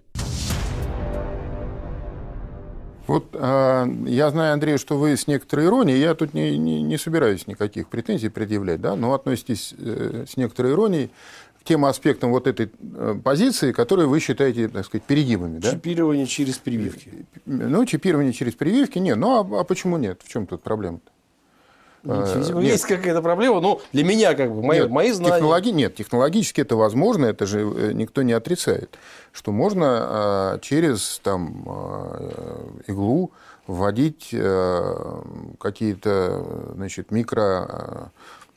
[3.08, 6.98] Вот э, я знаю, Андрей, что вы с некоторой иронией, я тут не, не, не
[6.98, 11.10] собираюсь никаких претензий предъявлять, да, но относитесь э, с некоторой иронией
[11.68, 15.60] тем аспектам вот этой э, позиции, которые вы считаете, так сказать, перегибами.
[15.60, 15.72] Да?
[15.72, 17.26] Чипирование через прививки.
[17.46, 19.18] Ну, чипирование через прививки, нет.
[19.18, 20.22] Ну, а, а почему нет?
[20.24, 21.12] В чем тут проблема-то?
[22.04, 23.60] Видимо, есть какая-то проблема.
[23.60, 25.36] Ну, для меня, как бы, мои, нет, мои знания.
[25.36, 25.70] Технологи...
[25.70, 28.98] Нет, технологически это возможно, это же никто не отрицает.
[29.34, 31.64] Что можно через там,
[32.88, 33.32] иглу
[33.66, 34.34] вводить
[35.60, 36.46] какие-то
[36.76, 38.08] значит, микро Э,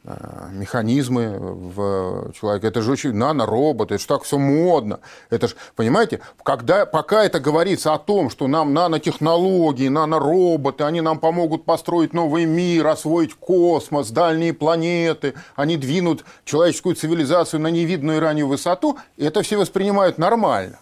[0.05, 2.69] механизмы в человеке.
[2.69, 5.01] Это же очень нанороботы, это же так все модно.
[5.29, 11.19] Это же, понимаете, когда, пока это говорится о том, что нам нанотехнологии, нанороботы, они нам
[11.19, 18.49] помогут построить новый мир, освоить космос, дальние планеты, они двинут человеческую цивилизацию на невидную раннюю
[18.49, 20.79] высоту, это все воспринимают нормально.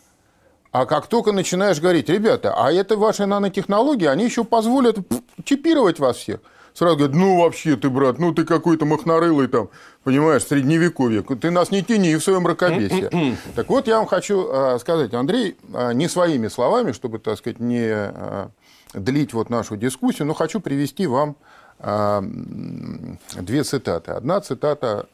[0.71, 4.99] А как только начинаешь говорить, ребята, а это ваши нанотехнологии, они еще позволят
[5.45, 6.41] чипировать вас всех–
[6.79, 9.69] сразу говорят, ну вообще ты, брат, ну ты какой-то махнорылый там,
[10.05, 13.37] понимаешь, средневековье, ты нас не тяни в своем мракобесие.
[13.57, 17.59] так вот, я вам хочу а, сказать, Андрей, а, не своими словами, чтобы, так сказать,
[17.59, 18.51] не а,
[18.95, 21.37] длить вот нашу дискуссию, но хочу привести вам
[21.81, 24.11] две цитаты.
[24.11, 25.07] Одна цитата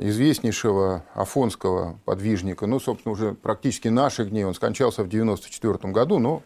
[0.00, 6.42] известнейшего афонского подвижника, ну, собственно, уже практически наших дней, он скончался в 1994 году, но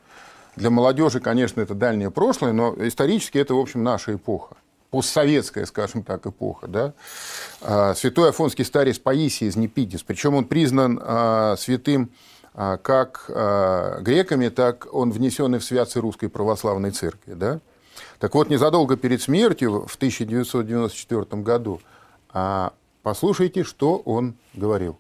[0.57, 4.57] для молодежи, конечно, это дальнее прошлое, но исторически это, в общем, наша эпоха
[4.95, 6.69] постсоветская, скажем так, эпоха.
[6.69, 6.93] Да?
[7.61, 10.05] А, святой Афонский старец Паисий из Непидис.
[10.05, 12.11] Причем он признан а, святым
[12.55, 13.25] а, как
[14.05, 17.33] греками, так он внесенный в святцы Русской Православной Церкви.
[17.35, 17.59] Да?
[18.21, 21.81] Так вот, незадолго перед смертью в 1994 году
[23.03, 24.97] послушайте, что он говорил.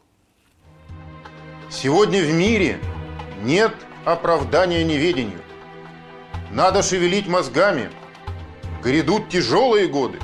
[1.71, 2.81] Сегодня в мире
[3.43, 3.73] нет
[4.05, 5.41] оправдания неведению.
[6.51, 7.91] Надо шевелить мозгами.
[8.83, 10.19] Грядут тяжелые годы.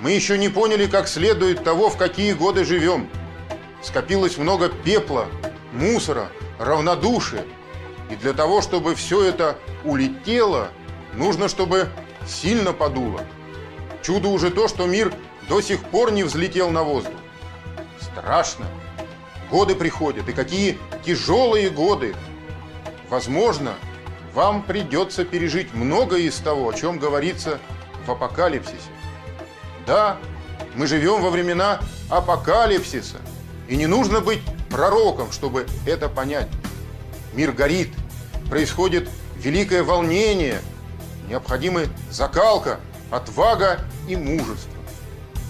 [0.00, 3.08] Мы еще не поняли как следует того, в какие годы живем.
[3.80, 5.28] Скопилось много пепла,
[5.72, 7.44] мусора, равнодушия.
[8.10, 10.68] И для того, чтобы все это улетело,
[11.14, 11.88] нужно, чтобы
[12.26, 13.22] сильно подуло.
[14.02, 15.14] Чудо уже то, что мир
[15.48, 17.14] до сих пор не взлетел на воздух.
[18.00, 18.66] Страшно.
[19.50, 22.14] Годы приходят, и какие тяжелые годы.
[23.14, 23.74] Возможно,
[24.32, 27.60] вам придется пережить многое из того, о чем говорится
[28.08, 28.90] в апокалипсисе.
[29.86, 30.16] Да,
[30.74, 31.78] мы живем во времена
[32.10, 33.18] апокалипсиса,
[33.68, 36.48] и не нужно быть пророком, чтобы это понять.
[37.34, 37.90] Мир горит,
[38.50, 40.60] происходит великое волнение,
[41.28, 42.80] необходимы закалка,
[43.12, 44.72] отвага и мужество.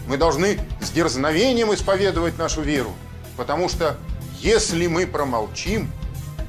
[0.06, 2.92] Мы должны с дерзновением исповедовать нашу веру,
[3.38, 3.96] потому что
[4.40, 5.90] если мы промолчим,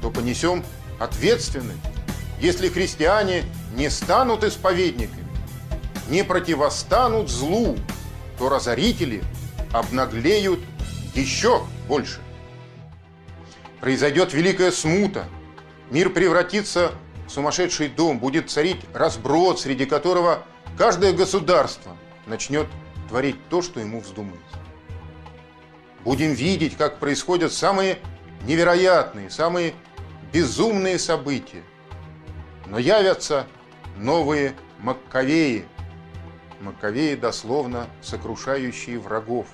[0.02, 0.62] то понесем
[0.98, 1.80] ответственность
[2.40, 3.44] если христиане
[3.74, 5.26] не станут исповедниками,
[6.08, 7.76] не противостанут злу,
[8.38, 9.22] то разорители
[9.72, 10.60] обнаглеют
[11.14, 12.20] еще больше.
[13.80, 15.26] Произойдет великая смута,
[15.90, 16.92] мир превратится
[17.26, 20.42] в сумасшедший дом, будет царить разброд, среди которого
[20.76, 22.66] каждое государство начнет
[23.08, 24.42] творить то, что ему вздумается.
[26.04, 27.98] Будем видеть, как происходят самые
[28.42, 29.74] невероятные, самые
[30.32, 31.62] безумные события–
[32.66, 33.46] но явятся
[33.96, 35.66] новые Маккавеи.
[36.60, 39.46] Маккавеи дословно сокрушающие врагов,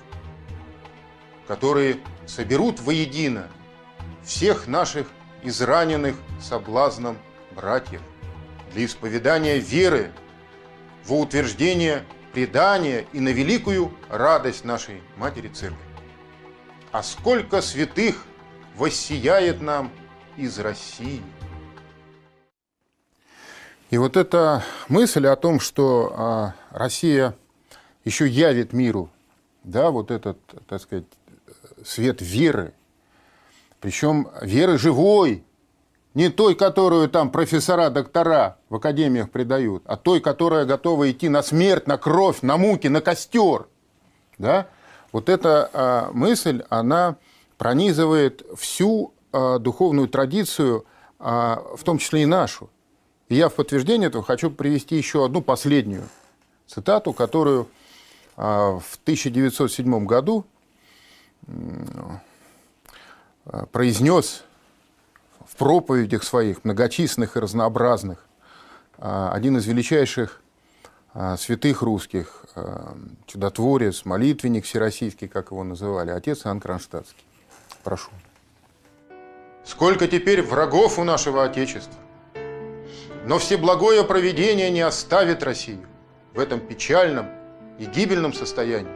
[1.47, 3.47] которые соберут воедино
[4.23, 5.07] всех наших
[5.43, 7.17] израненных соблазном
[7.51, 8.01] братьев
[8.73, 10.11] для исповедания веры,
[11.05, 15.77] во утверждение предания и на великую радость нашей Матери Церкви.
[16.93, 18.25] А сколько святых
[18.75, 19.91] воссияет нам
[20.37, 21.21] из России!
[23.89, 27.35] И вот эта мысль о том, что а, Россия
[28.05, 29.09] еще явит миру,
[29.63, 31.05] да, вот этот, так сказать,
[31.85, 32.73] свет веры,
[33.79, 35.43] причем веры живой,
[36.15, 41.43] не той, которую там профессора, доктора в академиях придают, а той, которая готова идти на
[41.43, 43.67] смерть, на кровь, на муки, на костер.
[44.37, 44.67] Да?
[45.11, 47.17] Вот эта а, мысль, она
[47.57, 50.85] пронизывает всю духовную традицию,
[51.19, 52.69] а, в том числе и нашу.
[53.29, 56.03] И я в подтверждение этого хочу привести еще одну последнюю
[56.67, 57.67] цитату, которую
[58.35, 60.45] а, в 1907 году
[63.45, 64.43] а, произнес
[65.47, 68.25] в проповедях своих, многочисленных и разнообразных,
[68.97, 70.39] а, один из величайших
[71.37, 72.43] святых русских,
[73.27, 77.23] чудотворец, молитвенник всероссийский, как его называли, отец Иоанн Кронштадтский.
[77.83, 78.09] Прошу.
[79.65, 81.99] Сколько теперь врагов у нашего Отечества?
[83.25, 85.87] Но всеблагое провидение не оставит Россию
[86.33, 87.27] в этом печальном
[87.79, 88.91] и гибельном состоянии.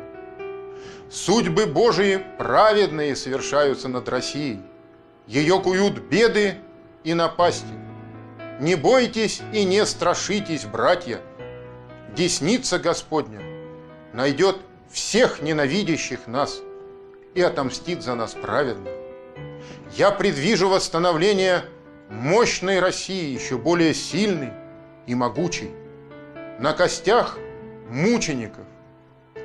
[1.09, 4.59] Судьбы Божии праведные совершаются над Россией.
[5.25, 6.55] Ее куют беды
[7.05, 7.65] и напасти.
[8.59, 11.21] Не бойтесь и не страшитесь, братья.
[12.13, 13.41] десница Господня
[14.11, 14.57] найдет
[14.91, 16.59] всех ненавидящих нас
[17.35, 18.96] и отомстит за нас праведно.
[19.97, 21.63] Я предвижу восстановление
[22.07, 24.53] мощной России, еще более сильной
[25.07, 25.71] и могучей,
[26.59, 27.39] на костях
[27.89, 28.63] мучеников,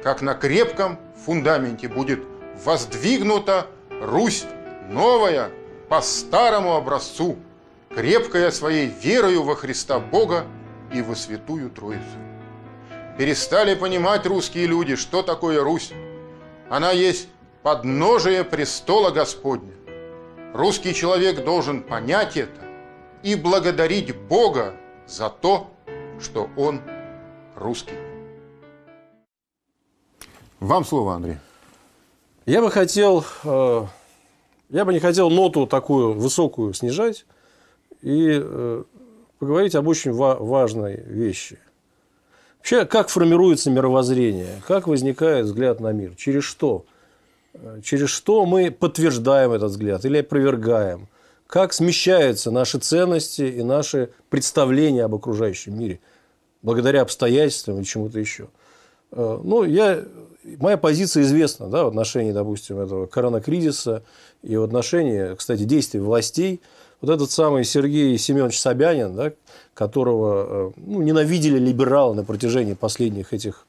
[0.02, 2.20] как на крепком фундаменте будет
[2.66, 3.66] воздвигнута
[4.02, 4.44] Русь
[4.90, 5.50] новая
[5.88, 7.38] по старому образцу,
[7.88, 10.44] крепкая своей верою во Христа Бога
[10.92, 12.02] и во Святую Троицу.
[13.16, 15.92] Перестали понимать русские люди, что такое Русь.
[16.68, 17.28] Она есть
[17.62, 19.72] подножие престола Господня.
[20.54, 22.60] Русский человек должен понять это
[23.22, 24.74] и благодарить Бога
[25.06, 25.70] за то,
[26.20, 26.82] что он
[27.56, 27.94] русский.
[30.60, 31.38] Вам слово, Андрей.
[32.44, 33.86] Я бы хотел, э,
[34.68, 37.24] я бы не хотел ноту такую высокую снижать
[38.02, 38.84] и э,
[39.38, 41.58] поговорить об очень важной вещи.
[42.58, 46.84] Вообще, как формируется мировоззрение, как возникает взгляд на мир, через что?
[47.54, 51.08] Э, через что мы подтверждаем этот взгляд или опровергаем?
[51.46, 56.00] Как смещаются наши ценности и наши представления об окружающем мире
[56.62, 58.48] благодаря обстоятельствам и чему-то еще?
[59.14, 60.02] Ну, я
[60.58, 64.02] моя позиция известна да, в отношении, допустим, этого коронакризиса
[64.42, 66.60] и в отношении, кстати, действий властей.
[67.00, 69.32] Вот этот самый Сергей Семенович Собянин, да,
[69.74, 73.66] которого э, ну, ненавидели либералы на протяжении последних этих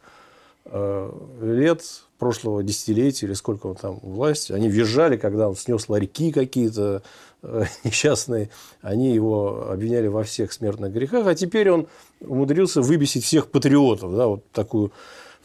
[0.66, 1.12] э,
[1.42, 1.84] лет,
[2.24, 7.04] прошлого десятилетия или сколько он там власти, они визжали, когда он снес ларьки какие-то
[7.42, 8.50] э, несчастные,
[8.82, 11.88] они его обвиняли во всех смертных грехах, а теперь он
[12.22, 14.94] умудрился выбесить всех патриотов, да, вот такую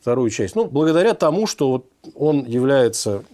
[0.00, 0.54] вторую часть?
[0.54, 3.24] Ну, благодаря тому, что вот он является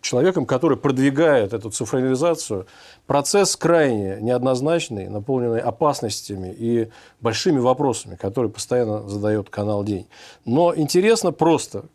[0.00, 2.68] человеком, который продвигает эту цифровизацию.
[3.08, 6.88] Процесс крайне неоднозначный, наполненный опасностями и
[7.20, 10.06] большими вопросами, которые постоянно задает канал День.
[10.44, 11.86] Но интересно просто,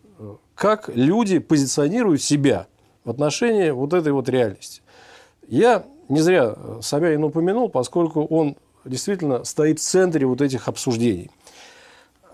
[0.62, 2.68] как люди позиционируют себя
[3.04, 4.84] в отношении вот этой вот реальности.
[5.48, 8.56] Я не зря Собянин упомянул, поскольку он
[8.86, 11.32] действительно стоит в центре вот этих обсуждений.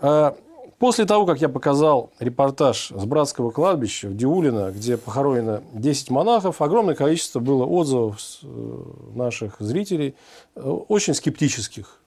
[0.02, 0.36] А
[0.78, 6.62] После того, как я показал репортаж с братского кладбища в Диулино, где похоронено 10 монахов,
[6.62, 8.82] огромное количество было отзывов э,
[9.16, 10.14] наших зрителей,
[10.54, 12.00] э, очень скептических.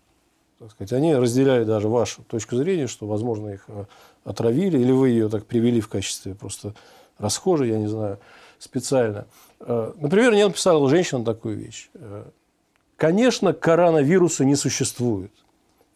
[0.57, 0.93] Так сказать.
[0.93, 3.86] Они разделяли даже вашу точку зрения, что, возможно, их э,
[4.24, 6.74] отравили, или вы ее так привели в качестве просто
[7.17, 8.19] расхожей, я не знаю,
[8.59, 9.26] специально.
[9.59, 11.89] Например, мне написала женщина такую вещь.
[12.97, 15.32] Конечно, коронавируса не существует.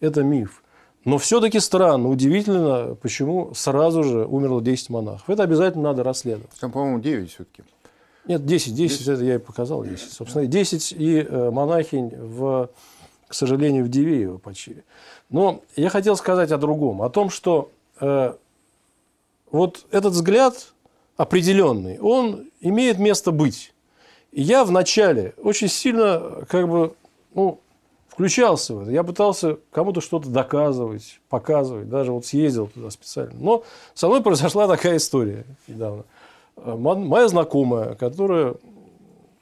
[0.00, 0.62] Это миф.
[1.04, 5.30] Но все-таки странно, удивительно, почему сразу же умерло 10 монахов.
[5.30, 6.50] Это обязательно надо расследовать.
[6.60, 7.62] Там, по-моему, 9 все-таки.
[8.26, 10.12] Нет, 10, 10, 10, это я и показал 10.
[10.12, 12.70] Собственно, 10 и э, монахинь, в,
[13.28, 14.82] к сожалению, в Дивеево почили.
[15.30, 20.72] Но я хотел сказать о другом, о том, что э, вот этот взгляд
[21.16, 23.72] определенный, он имеет место быть.
[24.32, 26.94] И я вначале очень сильно как бы,
[27.34, 27.60] ну,
[28.08, 28.90] включался в это.
[28.90, 31.88] Я пытался кому-то что-то доказывать, показывать.
[31.88, 33.34] Даже вот съездил туда специально.
[33.38, 36.04] Но со мной произошла такая история недавно.
[36.56, 38.54] Э, моя знакомая, которая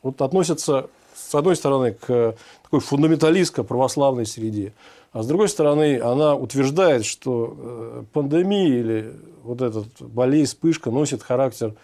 [0.02, 4.72] вот относится, с одной стороны, к такой фундаменталистско-православной среде,
[5.14, 9.12] а с другой стороны, она утверждает, что э, пандемия или
[9.44, 11.74] вот этот болезнь, вспышка носит характер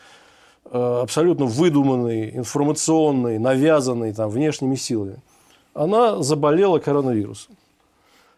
[0.65, 5.21] э, абсолютно выдуманный, информационный, навязанный там, внешними силами
[5.75, 7.57] она заболела коронавирусом.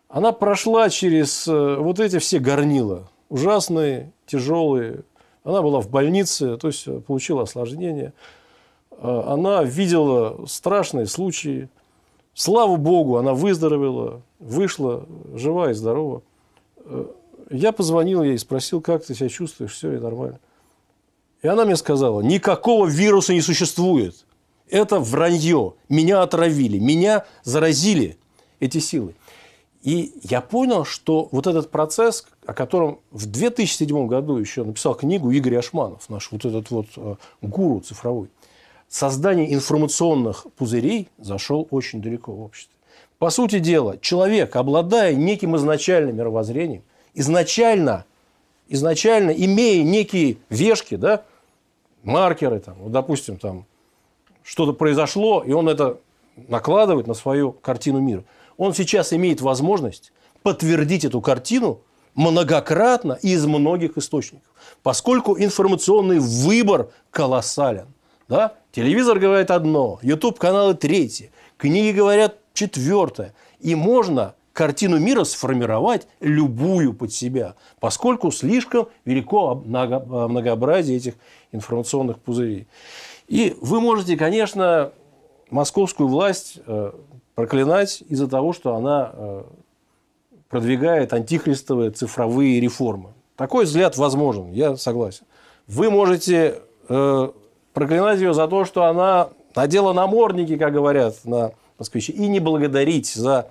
[0.08, 5.04] Она прошла через э, вот эти все горнила, ужасные, тяжелые.
[5.42, 8.12] Она была в больнице, то есть получила осложнение.
[9.00, 11.68] Она видела страшные случаи.
[12.34, 16.22] Слава Богу, она выздоровела, вышла жива и здорова.
[17.50, 20.40] Я позвонил ей спросил, как ты себя чувствуешь, все ли нормально.
[21.42, 24.24] И она мне сказала, никакого вируса не существует
[24.72, 25.74] это вранье.
[25.88, 28.16] Меня отравили, меня заразили
[28.58, 29.14] эти силы.
[29.82, 35.30] И я понял, что вот этот процесс, о котором в 2007 году еще написал книгу
[35.30, 38.28] Игорь Ашманов, наш вот этот вот э, гуру цифровой,
[38.92, 42.74] создание информационных пузырей зашел очень далеко в обществе.
[43.18, 46.82] По сути дела, человек, обладая неким изначальным мировоззрением,
[47.14, 48.04] изначально,
[48.68, 51.24] изначально имея некие вешки, да,
[52.02, 53.64] маркеры, там, вот, допустим, там,
[54.42, 55.98] что-то произошло, и он это
[56.36, 58.24] накладывает на свою картину мира.
[58.58, 60.12] Он сейчас имеет возможность
[60.42, 61.80] подтвердить эту картину
[62.14, 64.46] многократно и из многих источников.
[64.82, 67.86] Поскольку информационный выбор колоссален.
[68.28, 68.54] Да?
[68.72, 73.34] Телевизор говорит одно, YouTube-каналы третье, книги говорят четвертое.
[73.60, 81.14] И можно картину мира сформировать любую под себя, поскольку слишком велико многообразие этих
[81.52, 82.66] информационных пузырей.
[83.28, 84.92] И вы можете, конечно,
[85.50, 86.92] московскую власть э,
[87.34, 89.42] проклинать из-за того, что она э,
[90.48, 93.10] продвигает антихристовые цифровые реформы.
[93.36, 95.24] Такой взгляд возможен, я согласен.
[95.66, 97.28] Вы можете э,
[97.72, 103.12] проклинать ее за то, что она надела намордники, как говорят на москвичи, и не благодарить
[103.12, 103.48] за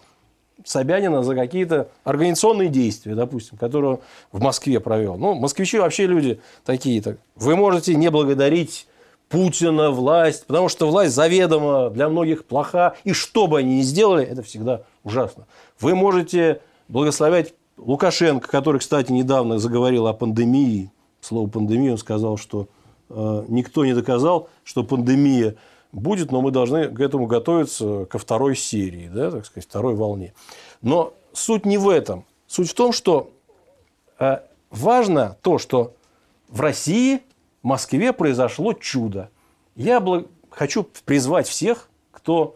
[0.63, 3.99] Собянина за какие-то организационные действия, допустим, которые
[4.31, 5.17] в Москве провел.
[5.17, 6.99] Ну, москвичи вообще люди такие.
[7.01, 7.17] -то.
[7.35, 8.87] Вы можете не благодарить
[9.29, 14.25] Путина, власть, потому что власть заведомо для многих плоха, и что бы они ни сделали,
[14.25, 15.45] это всегда ужасно.
[15.79, 20.91] Вы можете благословлять Лукашенко, который, кстати, недавно заговорил о пандемии,
[21.21, 22.67] слово пандемия, он сказал, что
[23.47, 25.55] никто не доказал, что пандемия
[25.91, 30.33] будет, но мы должны к этому готовиться ко второй серии, да, так сказать, второй волне.
[30.81, 32.25] Но суть не в этом.
[32.47, 33.31] Суть в том, что
[34.19, 34.39] э,
[34.69, 35.93] важно то, что
[36.47, 37.21] в России,
[37.61, 39.29] в Москве произошло чудо.
[39.75, 40.03] Я
[40.49, 42.55] хочу призвать всех, кто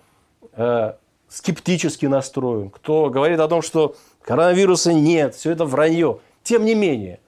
[0.53, 0.93] э,
[1.29, 6.19] скептически настроен, кто говорит о том, что коронавируса нет, все это вранье.
[6.43, 7.19] Тем не менее,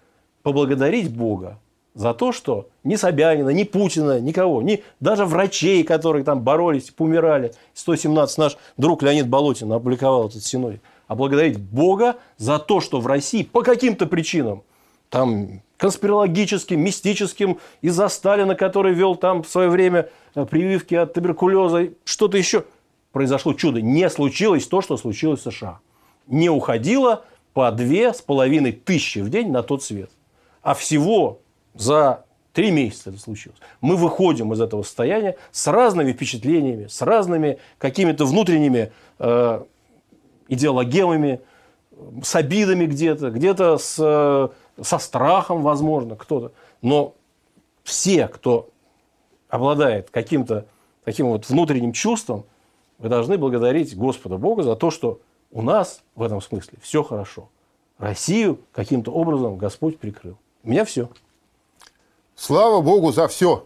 [0.44, 1.60] поблагодарить Бога
[1.98, 7.54] за то, что ни Собянина, ни Путина, никого, ни даже врачей, которые там боролись, помирали.
[7.74, 10.80] 117 наш друг Леонид Болотин опубликовал этот синодик.
[11.08, 14.62] А благодарить Бога за то, что в России по каким-то причинам,
[15.10, 21.90] там конспирологическим, мистическим, из-за Сталина, который вел там в свое время э, прививки от туберкулеза,
[22.04, 22.64] что-то еще,
[23.12, 23.82] произошло чудо.
[23.82, 25.80] Не случилось то, что случилось в США.
[26.28, 30.12] Не уходило по две с половиной тысячи в день на тот свет.
[30.62, 31.40] А всего
[31.78, 33.60] за три месяца это случилось.
[33.82, 39.64] Мы выходим из этого состояния с разными впечатлениями, с разными какими-то внутренними э,
[40.48, 41.42] идеологемами,
[42.24, 44.50] с обидами где-то, где-то с, э,
[44.82, 46.52] со страхом, возможно, кто-то.
[46.82, 47.14] Но
[47.84, 48.70] все, кто
[49.50, 50.66] обладает каким-то
[51.04, 52.46] таким вот внутренним чувством,
[52.98, 55.20] вы должны благодарить Господа Бога за то, что
[55.52, 57.50] у нас в этом смысле все хорошо.
[57.98, 60.38] Россию каким-то образом Господь прикрыл.
[60.64, 61.10] У меня все.
[62.40, 63.64] Слава Богу за все.